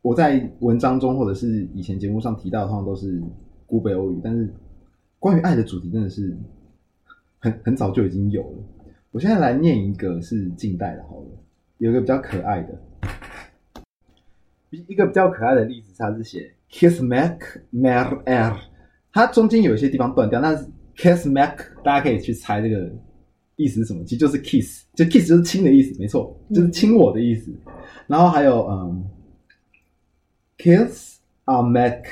[0.01, 3.21] 我在文章中或者是以前节目上提到的，通常都是
[3.65, 4.49] 古北欧语，但是
[5.19, 6.38] 关于爱的主题真的是
[7.38, 8.57] 很很早就已经有了。
[9.12, 11.27] 我现在来念一个是近代的，好了，
[11.79, 12.79] 有一个比较可爱的，
[14.69, 17.38] 一个比较可爱的例子，它是写 kiss mac
[17.73, 18.55] mer air，
[19.12, 22.89] 它中间有一些地方断掉，但是 kiss mac 大家可以去猜这个
[23.57, 27.51] 意思是什么，其实就是 kiss，就 kiss 就是亲的意思，没错，就是亲我的意思。
[28.07, 29.03] 然后还有嗯。
[30.59, 32.03] Kiss a Mac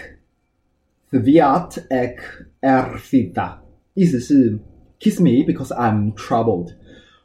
[1.12, 2.18] Sviat ek
[2.62, 3.58] erfida，
[3.94, 4.58] 意思是
[5.02, 6.74] Kiss me because I'm troubled。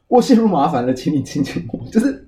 [0.09, 1.79] 我陷入麻烦了，请你亲亲我。
[1.89, 2.25] 就是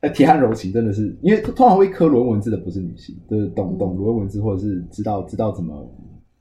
[0.00, 5.92] 呃，铁汉柔情真的是，因为通常会刻罗文字的不是女性，就是懂懂罗文字或者是知道知道怎么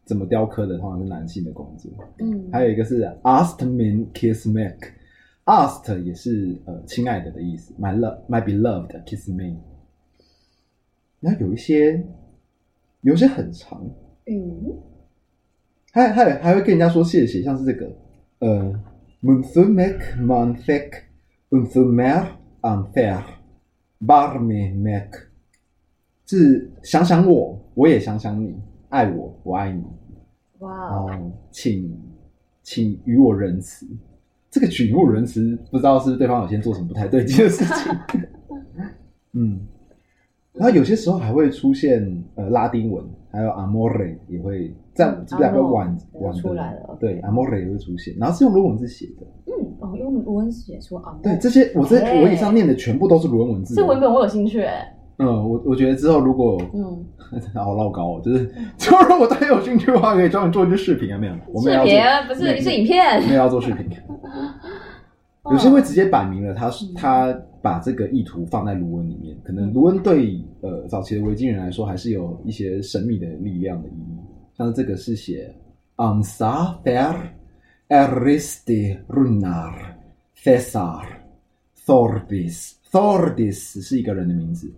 [0.06, 1.92] 怎么雕刻的，通常是男性的工作。
[2.20, 9.58] 嗯，还有一个是 Ast min kiss Mac，Ast 也是呃亲爱的的意思，My love, my beloved, kiss me。
[11.28, 12.06] 那有一些，
[13.02, 13.84] 有一些很长，
[14.28, 14.78] 嗯，
[15.92, 17.92] 还还还会跟人家说谢谢，像是这个，
[18.38, 18.80] 呃
[19.24, 20.92] Manthek
[21.50, 22.28] Unthumer
[22.62, 23.24] Anther
[24.00, 25.10] Barme Mek，
[26.28, 28.56] 是想想我，我也想想你，
[28.90, 29.84] 爱我，我爱你，
[30.60, 32.00] 哇哦，请
[32.62, 33.88] 请与我仁慈，
[34.52, 37.92] 这个请与我仁慈，不知道是对方有先做什么不太对劲的事情，
[39.34, 39.60] 嗯。
[40.58, 42.02] 然后有些时候还会出现
[42.36, 57.06] 呃拉丁文，还有 amore 也会在这两个晚晚出来了，对 amore 也会出现，然后是用卢文字写的，嗯哦，用卢文字写出 amore，对这些我这我以上念的全部都是卢文字，这文本我有兴趣哎，嗯，我我觉得之后如果嗯
[57.54, 63.86] 好老高，就是之后如果大家有兴趣的话，可以专门做一支视频啊，没有，我们要视频不是是影片，没有要做视频，
[65.52, 67.38] 有些会直接摆明了他是他。
[67.66, 74.20] 把这个意图放在卢恩里面，可能卢恩对呃早期的维京人来说还是有一些神秘的力量的意义。
[74.56, 75.52] 像这个是写
[75.96, 77.18] Ansa fer
[77.90, 79.74] Eristi Runar
[80.44, 81.08] Thessar
[81.88, 84.72] thordis，Thordis 是一个人的名字，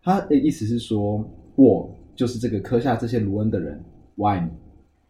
[0.00, 3.82] 他的意思是说，我就是这个刻下这些卢恩的人，
[4.14, 4.48] 我爱你。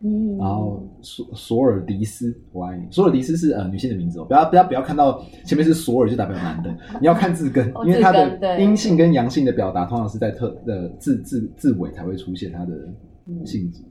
[0.02, 2.84] 嗯，然后索索尔迪斯，我爱你。
[2.90, 12.72] 索尔迪斯是呃女性的名字哦，不要不要不要看到前面是索尔就代表男的，你要看字根，因为它的阴性跟阳性的表达通常是在特的字字字尾才会出现它的
[13.44, 13.82] 性质。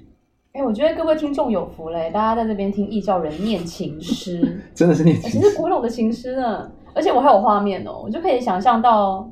[0.53, 9.31] 哎、嗯，我觉得各位听众有福嘞，大家在这边听异教人念情诗， 真的是念情诗，其实古老的情诗呢，而且我还有画面哦，我就可以想象到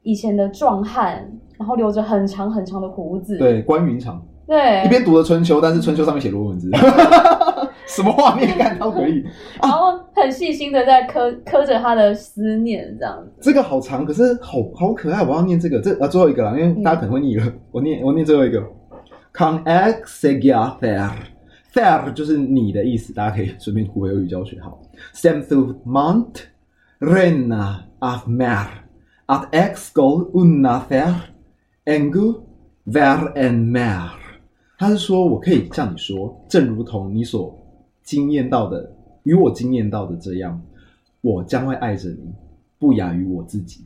[0.00, 4.26] 以前的壮汉，然后留着很长很长的胡子，对，关云长。
[4.46, 6.70] 对，一边读着春秋，但是春秋上面写罗文字，
[7.88, 9.24] 什么画面感都可以。
[9.60, 13.32] 然后很细心的在刻刻着他的思念，这样子。
[13.40, 15.22] 这个好长，可是好好可爱。
[15.22, 17.44] 我要念这个，这啊最后一个了，因为大家可能会腻了。
[17.44, 18.62] 嗯、 我念我念最后一个。
[19.34, 21.10] Con exegia fair
[21.74, 24.80] fair 就是你的意思，大家可以顺便古北欧语教学好。
[25.12, 26.44] Semthu mont
[27.00, 28.66] rena af mer
[29.26, 31.14] at exgol unna fair
[31.84, 32.40] engu
[32.86, 34.25] ver en mer。
[34.78, 37.56] 他是说，我可以向你说，正如同你所
[38.02, 38.90] 经验到的，
[39.22, 40.60] 与我经验到的这样，
[41.20, 42.32] 我将会爱着你，
[42.78, 43.84] 不亚于我自己。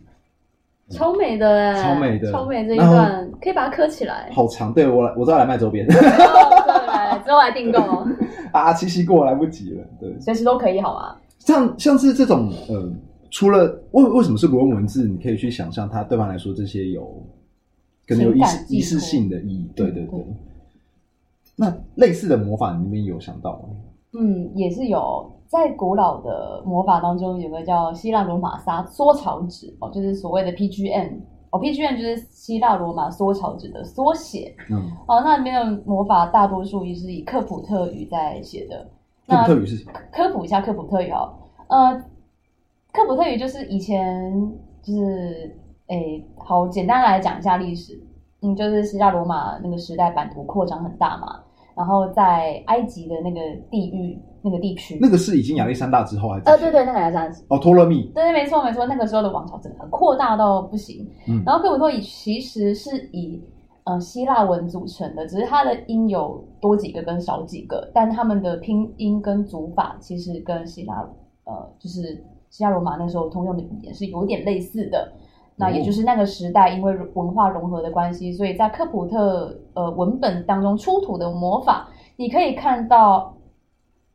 [0.90, 4.28] 超美的哎，超美的，超美这一段，可以把它刻起来。
[4.32, 5.86] 好长，对我来，我知道来卖周边。
[5.86, 7.78] 来，之后来订购。
[8.52, 11.16] 啊，七夕过来不及了，对，随时都可以，好吗？
[11.38, 12.92] 像像是这种，呃，
[13.30, 17.24] 除了为为什么是罗文文字，你可以去想象，它对方来说这些有
[18.08, 20.26] 可能有仪式仪式性的意义，对对对。
[21.60, 23.68] 那类似的魔法，你们有想到吗？
[24.18, 25.30] 嗯，也是有。
[25.46, 31.18] 在古老的魔法当中，有个叫希腊罗马沙缩草纸哦，就是所谓的 PGM
[31.50, 34.54] 哦，PGM 就是希腊罗马缩草纸的缩写。
[34.70, 34.76] 嗯，
[35.08, 38.88] 哦，那里面的魔法大多数也是以科普特语在写的。
[39.26, 39.92] 科普特语是什么？
[40.12, 41.34] 科普一下科普特语哦，
[41.66, 41.94] 呃，
[42.92, 44.32] 科普特语就是以前
[44.82, 45.54] 就是
[45.88, 48.00] 诶，好简单来讲一下历史。
[48.42, 51.40] 嗯，就是希腊罗马那个时代版图扩张很大嘛，
[51.80, 53.40] 然后在埃及的那个
[53.70, 56.42] 地域那个地区，那个是已经亚历山大之后还是？
[56.44, 61.08] 呃，对对，那个亚历山大哦，托勒密，对对，没错没错，那个时候的王朝真的很扩大到不行。
[61.26, 63.42] 嗯，然后科普特其实是以
[63.84, 70.96] 呃希腊文组成的，只是它的音有多几个跟少几个，但他们的拼音跟组法其实跟希腊
[71.44, 75.10] 呃就是希腊罗马那时候通用的语言是有点类似的。
[75.60, 83.36] 那也就是那个时代，因为文化融合的关系，所以在科普特呃文本当中出土的魔法，你可以看到，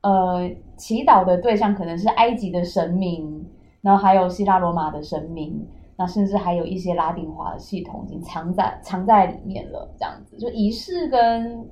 [0.01, 3.45] 呃，祈祷的对象可能是埃及的神明，
[3.81, 9.88] 然后还有希腊罗马的神明，那甚至还有一些拉丁化的系统已经藏在藏在里面了。
[9.97, 11.63] 这样子，就仪式跟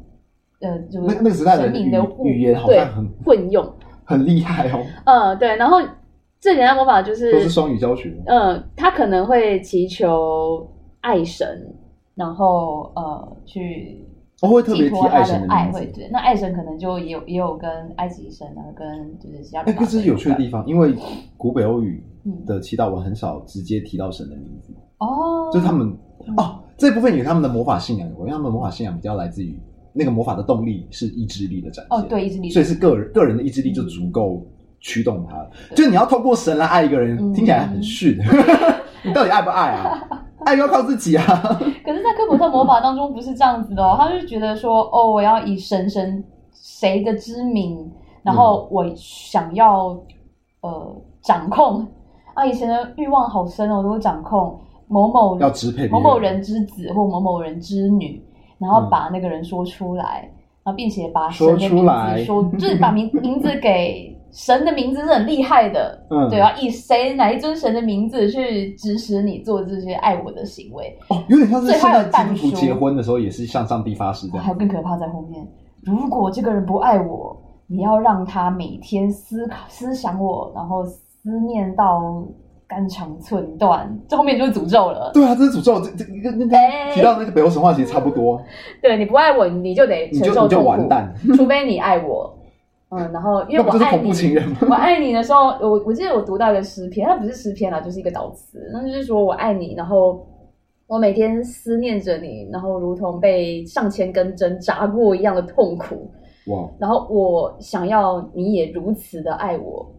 [0.61, 1.91] 呃，就是那个时代的语
[2.23, 3.67] 语言好像很混用，
[4.05, 4.79] 很厉害哦。
[5.05, 5.79] 嗯，对，然后。
[6.43, 8.13] 最简单魔法就是都是双语教学。
[8.25, 11.73] 嗯，他可能会祈求爱神，
[12.15, 14.05] 然后呃去
[14.41, 16.09] 哦会特别提爱神的爱，会对。
[16.11, 19.61] 那爱神可能就也有也有跟埃及神啊，跟就是其他。
[19.61, 20.93] 哎，这是有趣的地方，因为
[21.37, 22.03] 古北欧语
[22.45, 25.97] 的祈祷文很少直接提到神的名字哦，就是他们
[26.35, 29.57] 哦这部分与他们的魔法信仰有关，因为他们的魔法信仰比较来自于
[29.93, 34.45] 那个魔法的动力是意志力的展现哦，对意志力，所以是个人个人的意志力就足够。
[34.83, 38.17] 驱动他，就你要透过神来爱一个人，嗯、听起来很逊。
[39.01, 39.97] 你到底爱不爱啊？
[40.45, 41.23] 爱要靠自己啊。
[41.85, 47.89] 可是， 在科普特魔法当中不是这样子的哦，他就觉得说，哦，我要以神神谁的之名，
[48.23, 49.87] 然后我想要、
[50.61, 51.87] 嗯、呃掌控
[52.33, 58.21] 啊，以前的欲望好深哦，都会掌控某某要支配某某人之子或某某人之女，
[58.57, 64.12] 然后把那个人说出来，嗯、然后并且把神的名字说，说就是把名名字给。
[64.33, 70.97] 神的名字是很厉害的，嗯，对啊，以谁哪一尊神的名字去指使你做这些爱我的行为？
[71.09, 74.43] 哦，有点像是现在基督徒结婚的时候也是向上帝发誓这样。
[74.43, 75.47] 还有更可怕在后面，
[75.83, 82.25] 如果这个人不爱我，你要让他每天思考、思想我，然后思念到
[82.67, 85.11] 肝肠寸断，这后面就是诅咒了。
[85.13, 86.49] 对啊，这是诅咒，这这跟跟
[86.95, 88.41] 提到那个北欧神话其实差不多。
[88.81, 92.35] 对，你不爱我，你就得承受就完蛋， 除非你爱我。
[92.95, 94.11] 嗯，然后因为我爱你，
[94.69, 100.27] 我爱你的时候，我我记得我读到一个诗篇，它不是诗篇啦，就是一个导词，那就是说我爱你，然后
[100.85, 106.11] 我每天思念着你，然后如同被上千根针扎过一样的痛苦。
[106.47, 106.69] 哇！
[106.77, 109.91] 然后我想要你也如此的爱我，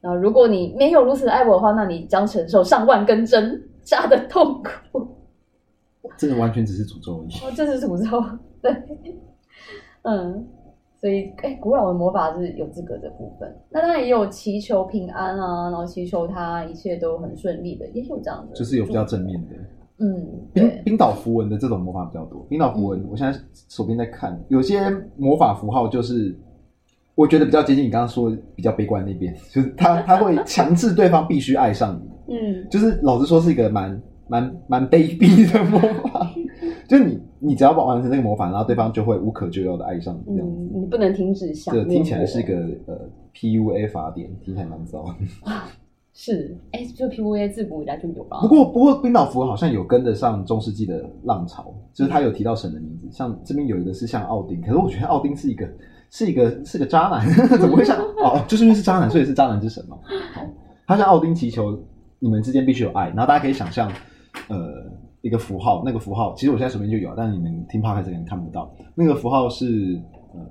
[0.00, 5.08] 然后如果你没有如此的爱我的话，那你将承受上万根针扎的痛苦。
[6.18, 7.32] 这个完全只是诅咒而已。
[7.46, 8.22] 哦，这是诅咒，
[8.60, 8.76] 对，
[10.02, 10.46] 嗯。
[11.02, 13.52] 所以，哎，古老的魔法是有这个的部分。
[13.70, 18.54] 那当然也有祈求平安啊，然后祈求他一切都很顺利的，也有这样的。
[18.54, 19.56] 就是有比较正面的。
[19.98, 22.46] 嗯，冰冰岛符文的这种魔法比较多。
[22.48, 23.36] 冰岛符文，嗯、我现在
[23.68, 24.78] 手边在看，有些
[25.16, 26.32] 魔法符号就是
[27.16, 32.08] 我觉得比较接近你刚刚说的比较悲观那边，就是他他会强制对方必须爱上你。
[32.32, 36.30] 嗯，就是老实说是一个蛮蛮蛮卑鄙的魔法。
[36.88, 40.56] 就你，你只要完成那个魔法，然后对方就会无可救药的爱上你这样子。
[40.56, 41.74] 嗯，你不能停止想。
[41.74, 42.54] 这听起来是一个
[42.86, 45.04] 呃 PUA 法典，听起来蛮糟。
[46.14, 48.40] 是，哎、欸，就 PUA 自古以来就有了。
[48.42, 55.66] 不过，不过冰岛符好像有跟得上中世纪的浪潮，就是他有提到神的名字，像这边有一个是像奥丁，可是我觉得奥丁是一个
[56.10, 57.26] 是一个是个渣男，
[57.58, 57.98] 怎么会像？
[58.22, 59.96] 哦，就是因为是渣男，所以是渣男之神嘛。
[60.34, 60.42] 好，
[60.86, 61.82] 他向奥丁祈求
[62.18, 63.90] 你们之间必须有爱，然后大家可以想象，
[64.48, 64.92] 呃。
[65.22, 68.70] 一个符号，那个符号其实我现在手边就有，但是你们听 Podcast 可能看不到。
[68.94, 69.98] 那个符号是，
[70.34, 70.46] 嗯，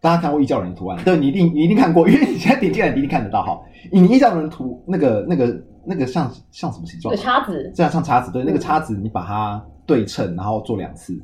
[0.00, 1.04] 大家看过异教人的图案？
[1.04, 3.60] 对，你一定你一定看过，因为你现在点进来你一定看得到哈。
[3.92, 7.14] 你异教人图那个那个那个像像什么形状？
[7.16, 8.32] 叉子，这样像叉子。
[8.32, 11.14] 对，那个叉子你把它对称，然后做两次，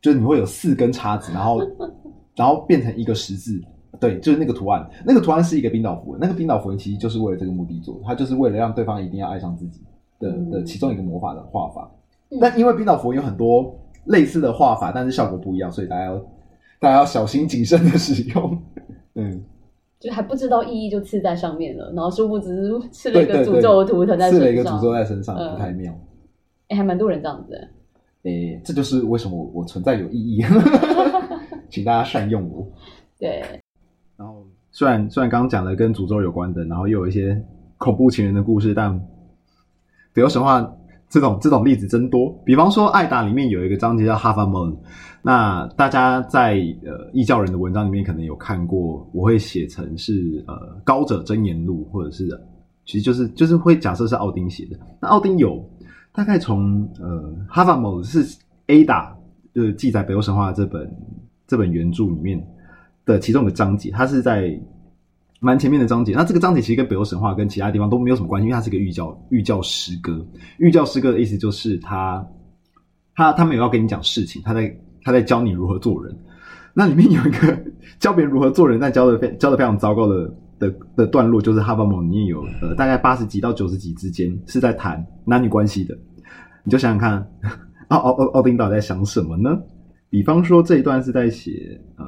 [0.00, 1.60] 就是你会有四根叉子，然后
[2.36, 3.60] 然后变成一个十字。
[3.98, 4.88] 对，就是那个图案。
[5.04, 9.80] 那个图案是一个冰岛符文，那个冰岛符文其实就是为了这个目的做，它就是为了让对方一定要爱上自己。
[10.18, 11.90] 的的其中一个魔法的画法，
[12.30, 16.16] 嗯、但因为冰岛佛有很多类似的画法，但是效果不一样，所以大家要
[16.80, 18.62] 大家要小心谨慎的使用。
[19.14, 19.42] 嗯，
[19.98, 25.92] 就还不知道意义就刺在上面了，然后殊不知刺了一个诅咒的图腾在身上，刺了一个诅咒在身上，不太妙。
[26.68, 27.56] 哎、还蛮多人这样子。
[28.24, 30.44] 哎、欸，这就是为什么我存在有意义，
[31.70, 32.66] 请大家善用我。
[33.18, 33.42] 对。
[34.16, 37.40] 然后虽然虽然刚刚讲了跟诅咒有关的，然后又有一些
[37.76, 39.00] 恐怖情人的故事，但。
[40.18, 40.68] 北欧神话
[41.08, 44.76] 这种这种例子真多，比方说《艾达》里面有一个章节叫 Havamal，
[45.22, 46.54] 那大家在
[46.84, 52.28] 呃异教人的文章里面可能有看过，我会写成是呃高者真言录，或者是
[52.84, 54.76] 其实就是就是会假设是奥丁写的。
[55.00, 55.64] 那奥丁有
[56.12, 58.26] 大概从呃哈法某是
[58.66, 59.12] Ada
[59.54, 60.92] 就是记载北欧神话这本
[61.46, 62.44] 这本原著里面
[63.06, 64.60] 的其中一个章节，它是在
[65.40, 66.12] 蛮前面的章节。
[66.12, 70.26] 那这个章节其实跟北欧神话跟其他地方都没有什么关系，因为它是一个寓教寓教诗歌。
[70.58, 72.26] 寓教诗歌的意思就是他
[73.14, 76.16] 他他没有要跟你讲事情，他在他在教你如何做人。
[76.74, 77.58] 那里面有一个
[77.98, 85.96] 教别人如何做人，但教的非教的非常糟糕的的的段落，就是哈巴蒙里面有呃大概八十集到九十集之间是在谈男女关系的。
[86.64, 87.26] 你就想想看，
[87.88, 89.58] 奥奥奥奥丁岛在想什么呢？
[90.10, 92.04] 比方说这一段是在写呃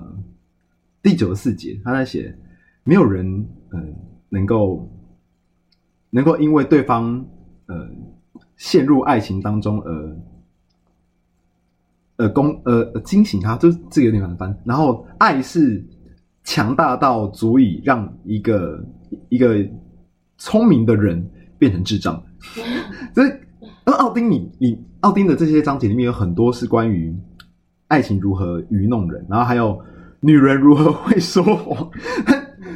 [1.02, 2.36] 第九十四节，他在写
[2.84, 3.26] 没有人
[3.72, 3.80] 嗯、呃、
[4.28, 4.90] 能够
[6.10, 7.26] 能够因为对方
[7.66, 7.88] 呃
[8.56, 10.16] 陷入爱情当中而。
[12.16, 14.54] 呃，攻呃惊醒他，就这个有点难翻。
[14.62, 15.82] 然后，爱是
[16.44, 18.84] 强大到足以让一个
[19.30, 19.66] 一个
[20.36, 22.22] 聪明的人变成智障。
[23.16, 23.30] 所以，
[23.86, 27.18] 而奥丁你，你你奥丁的这些章节里面有很多是关于
[27.88, 29.82] 爱情如何愚弄人，然后还有
[30.20, 31.90] 女人如何会说谎。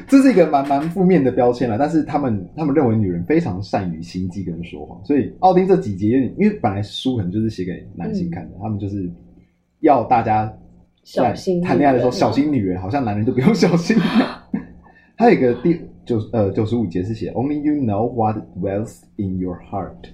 [0.08, 1.76] 这是一个蛮蛮负面的标签了。
[1.78, 9.10] 但是他们他们认为女人非常善于心机跟说谎，所以奥丁这几节，因为本来书可能就是写给男性看的，嗯、他们就是。
[9.80, 10.50] 要大家
[11.02, 13.94] 小心谈恋爱的时候小心女人，好像男人就不用小心。
[15.14, 20.08] 还有一个第九呃九十五节是写 Only you know what dwells in your heart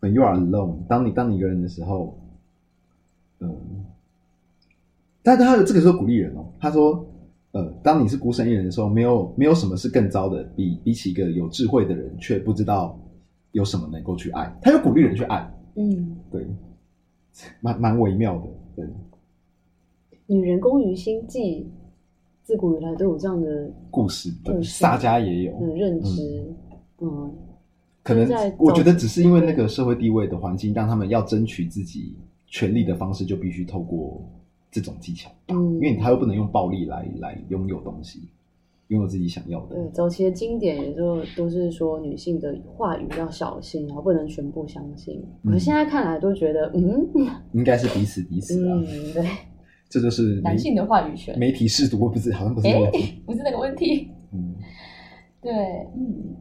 [0.00, 0.86] when you are alone。
[0.88, 2.16] 当你当你一个人的时候，
[3.40, 3.52] 嗯，
[5.24, 7.04] 但他的这个时候鼓励人哦，他说，
[7.52, 12.98] 呃，当你是孤身一人的时候，没有没有什么是更糟的，比比起一个有智慧的人却不知道
[13.52, 14.54] 有什么能够去爱。
[14.60, 16.46] 他又鼓励人去爱，嗯，对，
[17.60, 18.46] 蛮蛮微妙的，
[18.76, 18.86] 对。
[20.26, 21.66] 女人工于心计，
[22.44, 24.30] 自古以来都有这样的故事。
[24.44, 26.54] 对，萨迦也有嗯认知。
[26.98, 27.34] 嗯，嗯
[28.02, 28.28] 可能
[28.58, 32.14] 我觉得只是因为那个社会地位的环境，让他们要争取自己
[32.46, 34.22] 权利的方式，就必须透过
[34.70, 35.30] 这种技巧。
[35.48, 38.28] 嗯，因为他又不能用暴力来来拥有东西，
[38.88, 39.76] 拥有自己想要的。
[39.76, 45.24] 对，早期的经典也就都是说女性的话语要小心，然后不能全部相信。
[45.44, 47.08] 可是现在看来都觉得，嗯，
[47.52, 48.74] 应该是彼此彼此啊。
[48.74, 49.24] 嗯，对。
[49.90, 54.10] 这就是男性的话语权，媒体试读不是，好像不是问题，欸，不是那个问题。
[54.32, 54.54] 嗯，
[55.40, 55.50] 对，
[55.96, 56.36] 嗯，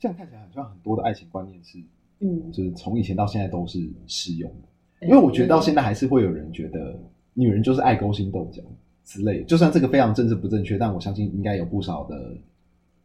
[0.00, 1.78] 这样看起来好像很多的爱情观念是，
[2.20, 4.68] 嗯，就是从以前到现在都是适用的。
[5.02, 6.98] 因为我觉得到现在还是会有人觉得
[7.34, 8.62] 女人就是爱勾心斗角
[9.04, 12.34] 之类的，就算这个非常政治不正确，但我相信应该有不少的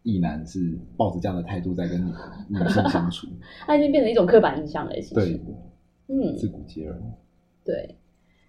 [0.03, 2.01] 异男是抱着这样的态度在跟
[2.47, 3.27] 女性相处。
[3.67, 5.41] 它已经变成一种刻板印象了，其实，对，
[6.07, 6.97] 嗯，自古皆然。
[7.63, 7.95] 对，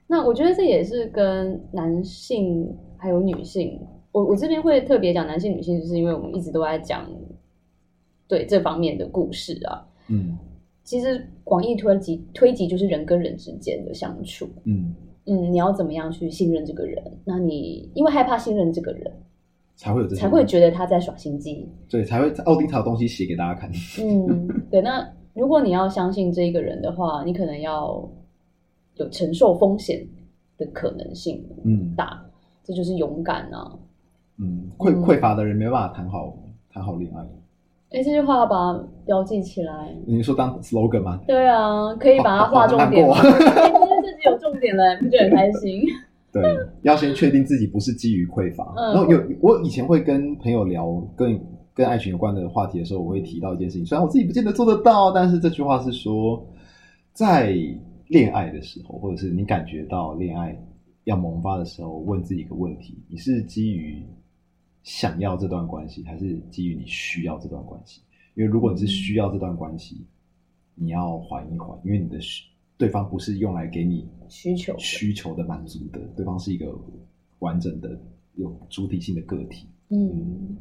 [0.06, 3.78] 那我觉得这也是跟男性还有女性，
[4.12, 7.06] 我我这边会特别讲男性女性，就是因为我们一直都在讲
[8.26, 9.84] 对这方面的故事啊。
[10.08, 10.38] 嗯，
[10.84, 14.48] 其实广义推及推及就是人跟人之间的相处。
[14.64, 14.94] 嗯
[15.26, 17.02] 嗯，你要怎么样去信任这个人？
[17.24, 19.12] 那你因为害怕信任这个人，
[19.76, 23.70] 才会有这才会觉得他在耍心机，对，才会奥丁才有东西写给大家看。
[24.00, 24.80] 嗯，对。
[24.82, 28.08] 那如果你要相信这一个人的话，你可能要。
[28.96, 30.06] 有承受风险
[30.58, 32.22] 的可能性，嗯，大，
[32.62, 33.72] 这就是勇敢啊。
[34.36, 36.36] 嗯，匮匮乏的人没办法谈好
[36.68, 37.26] 谈好恋爱。
[37.92, 39.94] 哎，这句话要把它标记起来。
[40.06, 41.20] 你说当 slogan 吗？
[41.26, 43.06] 对啊，可以把它画重点。
[43.06, 45.82] 今天自己有重点了，不觉得很开心？
[46.32, 46.42] 对，
[46.82, 48.72] 要先确定自己不是基于匮乏。
[48.76, 51.38] 然后有我以前会跟朋友聊跟
[51.74, 56.44] 跟爱情有关的话题的时候，我会提到一件事情，虽然我自己不见得做得到，但是这句话是说
[57.12, 57.54] 在。
[58.08, 60.54] 恋爱的时候，或者是你感觉到恋爱
[61.04, 64.04] 要萌发的时候，问自己一个问题：你是基于
[64.82, 68.00] 想要这段关系，还是基于你需要这段关系？
[68.34, 70.04] 因为如果你是需要这段关系，
[70.74, 72.44] 你要缓一缓，因为你的需
[72.76, 76.74] 对方不是用来给你需求需求的满足的，对方是一个
[77.38, 77.98] 完整的
[78.34, 79.66] 有主体性的个体。
[79.88, 80.56] 嗯，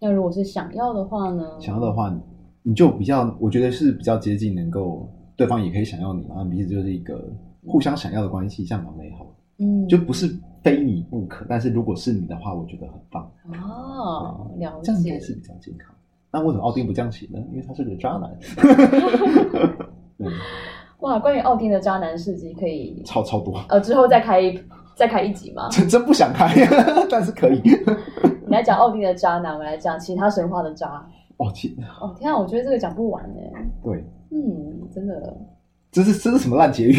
[0.00, 1.60] 那如果是想要的话呢？
[1.60, 2.16] 想要的话，
[2.62, 5.08] 你就比较，我觉得是比较接近能够。
[5.36, 7.32] 对方也可以想要你嘛，彼此就是一个
[7.64, 9.30] 互相想要的关系，这样蛮美好的。
[9.58, 10.28] 嗯，就不是
[10.62, 13.30] 非你不可，但是如果是你的话，我觉得很棒。
[13.52, 15.94] 哦，了解，这样应该是比较健康。
[16.30, 17.38] 那为什么奥丁不这样写呢？
[17.50, 18.30] 因为他是个渣男。
[20.18, 20.26] 嗯、
[21.00, 23.58] 哇，关于奥丁的渣男事迹可以超超多。
[23.68, 24.58] 呃，之后再开一
[24.94, 25.68] 再开一集吗？
[25.70, 26.52] 真真不想开，
[27.10, 27.60] 但是可以。
[28.46, 31.04] 你来讲奥丁的渣男，我来讲其他神话的渣。
[31.38, 31.72] 哦天！
[32.00, 33.70] 哦天啊，我觉得这个讲不完哎。
[33.82, 34.04] 对。
[34.30, 35.36] 嗯，真的，
[35.90, 36.94] 这是这是什么烂结语？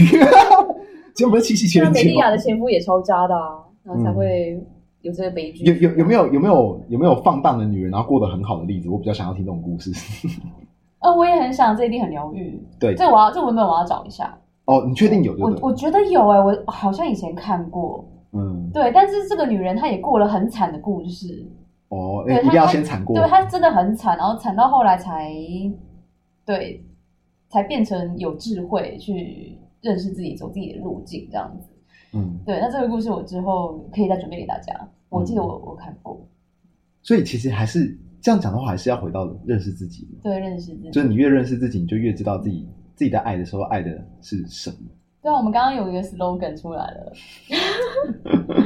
[1.20, 2.00] 结果不是七夕情人节？
[2.00, 4.58] 那梅丽亚的前夫也超渣的啊，然后才会
[5.02, 5.66] 有这个悲剧。
[5.66, 8.90] 有有有没有有没有有没有放荡的女人，然后过得很好的例子？
[8.90, 9.92] 我比较想要听这种故事。
[11.00, 12.58] 呃， 我也很想，这一定很疗愈。
[12.80, 14.34] 对，这我要这文本我要找一下。
[14.64, 15.36] 哦，你确定有？
[15.38, 18.06] 我我觉得有哎、欸，我好像以前看过。
[18.32, 21.46] 嗯，对，但是这个女人她也过了很惨的故事。
[21.90, 23.16] 哦，一定要先惨过。
[23.16, 25.34] 对，她真的很惨，然后惨到后来才，
[26.46, 26.82] 对，
[27.50, 31.68] 才变成有智慧去认识自己，走自己的路径，这样子。
[32.14, 34.74] 嗯，对，那这个故事我之后可以再准备给大家。
[35.10, 36.20] 我记得我、嗯、我看过。
[37.02, 40.08] 所以其实还是这样讲的话，还是要回到认识自己。
[40.24, 40.90] 对，认识自己。
[40.92, 44.78] 就是你越认识自己，你就越知道自己自己在爱的时候爱的是什么。
[45.22, 47.14] 对啊，我们刚刚有一个 slogan 出来了。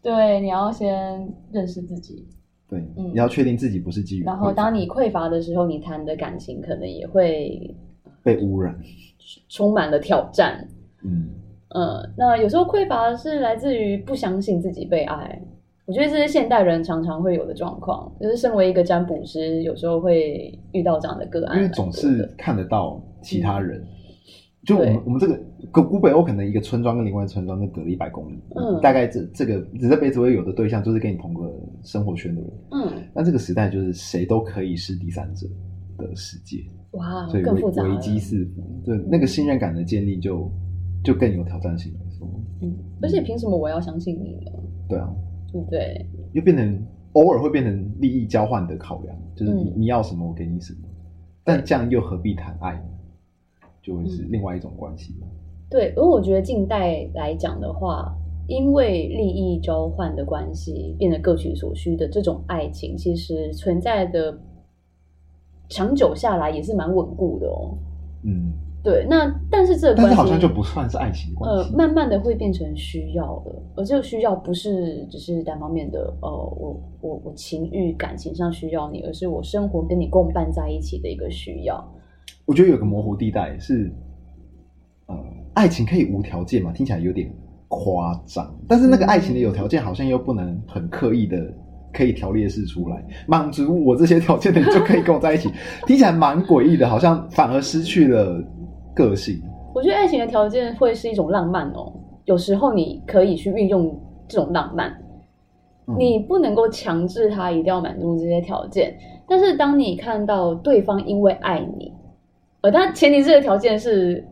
[0.00, 2.26] 对，你要先认识自己。
[2.68, 4.24] 对，嗯，你要确定自己不是基于。
[4.24, 7.74] 然后，当你匮乏的时候，你谈的感情可能也会
[8.22, 8.78] 被污染，
[9.48, 10.66] 充满了挑战。
[11.02, 11.30] 嗯。
[11.70, 15.40] 嗯，那有时候匮乏是来自于不相信自己被爱。
[15.84, 23.80] 我觉得这是现代人常常会有的状况，就是身为一个占卜师，有时候会遇到这样的个案，因为总是看得到其他人。
[23.80, 23.86] 嗯
[24.66, 31.50] 就我们我们这个古北欧可能一个村庄跟另外一村庄就隔了一百公里，嗯，大概这这个你这辈子会有的对象就是跟你同个
[31.82, 35.46] 生活圈的人，嗯，但这个时代就是谁都可以是第三者
[35.96, 36.58] 的世界，
[36.92, 40.50] 哇，所以危更复杂，危机四伏，对，那个信任感的建立就
[41.04, 42.28] 就更有挑战性来说，
[42.62, 44.52] 嗯，而且凭什么我要相信你呢？
[44.88, 45.14] 对啊，
[45.52, 46.06] 对不对？
[46.32, 46.82] 又变成
[47.12, 50.88] 偶尔会变成利益交换的考量，就是你、嗯、你要什么我给你什么，
[51.44, 52.82] 但这样又何必谈爱？
[53.82, 55.28] 就会是另外一种关系、嗯、
[55.70, 58.14] 对，而我觉得近代来讲的话，
[58.46, 64.38] 因为利益交换的关系，变得各取所需的这种爱情，其实存在的
[65.68, 67.76] 长久下来也是蛮稳固的哦。
[68.24, 68.52] 嗯，
[68.82, 69.06] 对。
[69.08, 81.82] 那但是这个关系，但是好像就不算是爱情关系，呃，慢慢的会变成需要的，而这个需要不是只是单方面的，呃，我我我情欲感情上需要你，而是我生活跟你共伴在一起的一个需要。
[82.44, 83.92] 我觉得有个模糊地带是，
[85.06, 85.16] 呃，
[85.54, 86.72] 爱情可以无条件嘛？
[86.72, 87.30] 听起来有点
[87.68, 88.52] 夸张。
[88.66, 91.36] 但是那个爱情的有条件，好像又不能很刻意的
[91.92, 95.50] 可以条列式出来，满足我这些条件的人就可以跟我在一起。
[95.86, 98.42] 听起来蛮诡异的，好像反而失去了
[98.94, 99.40] 个性。
[99.74, 101.92] 我觉得爱情的条件会是一种浪漫哦，
[102.24, 104.90] 有时候你可以去运用这种浪漫，
[105.86, 108.96] 嗯、你不能够强制他一定要满足这些条件。
[109.28, 111.92] 但是当你看到对方因为爱你，
[112.62, 114.26] 呃，但前提这个条件是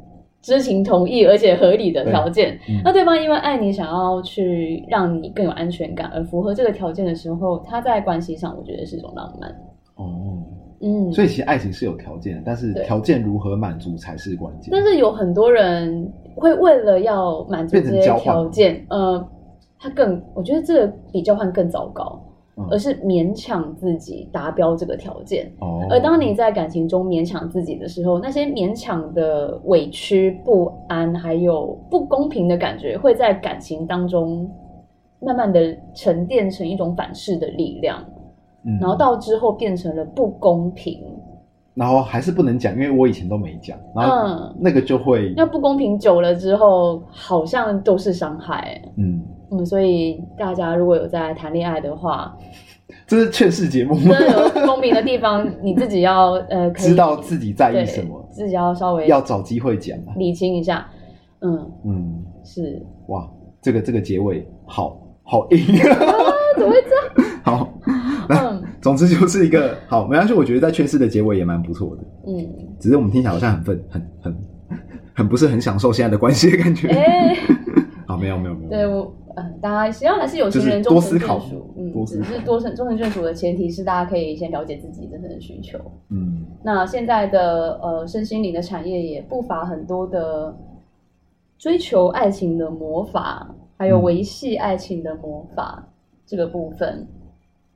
[0.46, 2.56] 知情同意而且合理的条件。
[2.64, 9.50] 对嗯、那对方因为爱你，想要去让你更有安全感，而符合这个条件的时候，他在关系上，我觉得是一种浪漫。
[9.96, 10.06] 哦，
[10.82, 14.68] 嗯，所以其实爱情是有条件的，但是条件如何满足才是关键。
[14.70, 19.28] 但是有很多人会为了要满足这些条件，呃，
[19.80, 22.22] 他更，我觉得这个比交换更糟糕。
[22.70, 34.50] 而是勉强自己达标这个条件，哦、而当你在感情中勉强自己的时候，那些勉强的委屈、不安，还有不公平的感觉，会在感情当中
[35.20, 38.02] 慢慢的沉淀成一种反噬的力量，
[38.64, 40.98] 嗯、然后到之后变成了不公平，
[41.74, 49.20] 然后还是不能讲，因为我以前都没讲，然后那个就会，那、嗯、不公平久了之后，好像都是伤害，嗯。
[49.50, 52.36] 嗯，所以大家如果有在谈恋爱的话，
[53.06, 53.94] 这是劝世节目。
[53.98, 60.86] 真的有公平的地方，你自己要呃，知道自己在意什么，自己要稍微要找机会讲，理清一下。
[61.40, 63.28] 嗯嗯，是哇，
[63.60, 65.58] 这个这个结尾好好硬
[65.90, 65.96] 啊，
[66.56, 67.36] 怎么会这样？
[67.44, 67.68] 好，
[68.30, 70.32] 嗯，总之就是一个好，没关系。
[70.32, 72.02] 我觉得在劝世的结尾也蛮不错的。
[72.26, 72.44] 嗯，
[72.80, 74.36] 只是我们听起来好像很分很很
[75.14, 76.88] 很不是很享受现在的关系的感觉。
[76.88, 77.36] 哎，
[78.08, 79.14] 好，没有没有没有，对我。
[79.36, 81.70] 嗯，大家实际上还是有情人终成眷属。
[81.76, 85.78] 嗯，只是多成终成眷属的前提是大家可以先了解自己真正的需求。
[86.08, 90.56] 嗯，那现在的呃身心灵的产业也不乏很多的
[91.58, 93.46] 追求爱情的魔法，
[93.78, 95.88] 还有维系爱情的魔法、嗯、
[96.26, 97.06] 这个部分，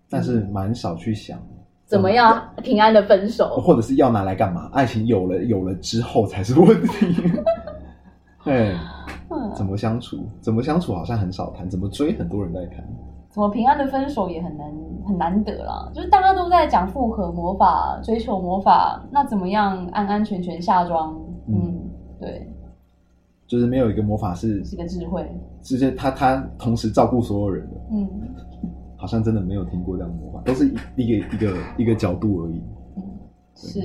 [0.08, 1.38] 但是蛮少去想
[1.86, 4.70] 怎么样平安的分手，或者是要拿来干嘛？
[4.72, 7.06] 爱情有了有了之后才是问题。
[8.44, 8.74] 对。
[9.61, 10.24] 怎么相处？
[10.40, 12.82] 怎么相处好像很少谈，怎么追很多人在谈。
[13.28, 14.72] 怎么平安的分手也很难
[15.06, 15.92] 很难得啦。
[15.94, 21.14] 就是大家都在讲复合魔法、追求魔法，那怎么样安安全全下庄？
[21.46, 21.80] 嗯，嗯，
[22.18, 22.50] 对，
[23.46, 25.30] 就是没有一个魔法是是个智慧，
[25.61, 27.76] 直接他他同时照顾所有人的。
[27.90, 28.08] 嗯，
[28.96, 32.62] 好像真的没有听过这样的魔法，都是一一个一个一个角度而已。
[32.96, 33.02] 嗯，
[33.54, 33.80] 是。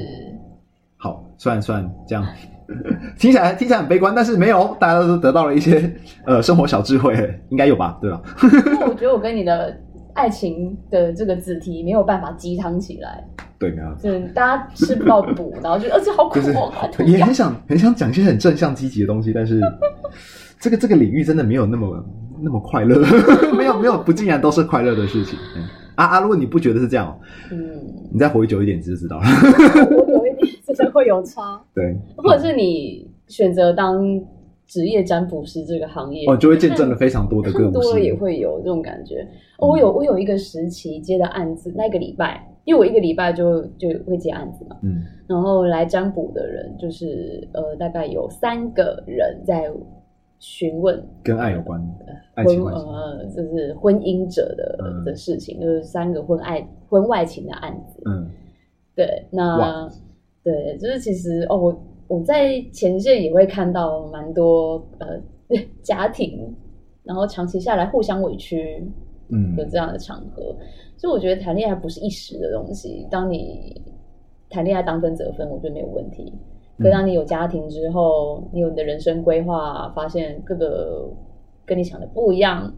[0.95, 2.26] 好，算算这样。
[3.18, 5.93] 听起来听起来很悲观，但是没有，大家都得到了一些
[6.26, 7.13] 呃生活小智慧，
[7.49, 7.97] 应该有吧？
[8.01, 8.22] 对吧？
[8.88, 9.76] 我觉得我跟你的
[10.13, 13.24] 爱情的这个子题没有办法鸡汤起来。
[13.57, 13.93] 对，没有。
[13.95, 16.39] 就是大家吃不到补， 然后觉得而且好苦，
[17.03, 19.61] 也很想很想讲一些很正向积极的东西，但是
[20.59, 22.05] 这个这个领域真的没有那么
[22.41, 22.99] 那么快乐，
[23.55, 25.38] 没有没有不尽然都是快乐的事情。
[25.95, 26.20] 啊啊！
[26.20, 27.18] 如果你不觉得是这样，
[27.51, 27.57] 嗯，
[28.11, 29.24] 你再活久一点你就知道了。
[30.66, 31.61] 活久一点，真的会有差。
[31.76, 34.03] 对，或者是你选择当
[34.66, 39.28] 职业占卜师这个行业，哦，就会见证了非常多的个 多了也会有这种感觉。
[39.59, 49.72] 哦，我有我有一个时期接的案子，那个礼拜，因为我一个礼拜就就会接案子嘛，嗯，然后来占卜的人就是呃，大概有三个人在。
[50.38, 52.05] 询问跟爱有关的
[52.36, 58.03] 爱情呃，就是婚姻者的、嗯、的事情，就是三个婚爱婚外情的案子。
[58.05, 58.30] 嗯，
[58.93, 59.89] 对，那
[60.46, 65.20] 对，就是其实哦，我我在前线也会看到蛮多呃
[65.82, 66.56] 家庭，
[67.04, 68.88] 然后长期下来互相委屈，
[69.30, 70.66] 嗯，的这样的场合，嗯、
[70.98, 73.08] 所以我觉得谈恋爱不是一时的东西。
[73.10, 73.82] 当你
[74.48, 76.32] 谈恋爱当分则分，我觉得没有问题。
[76.78, 81.10] 可当你有家庭之后，你有你的人生规划，发现各个
[81.66, 82.72] 跟你想的不一样，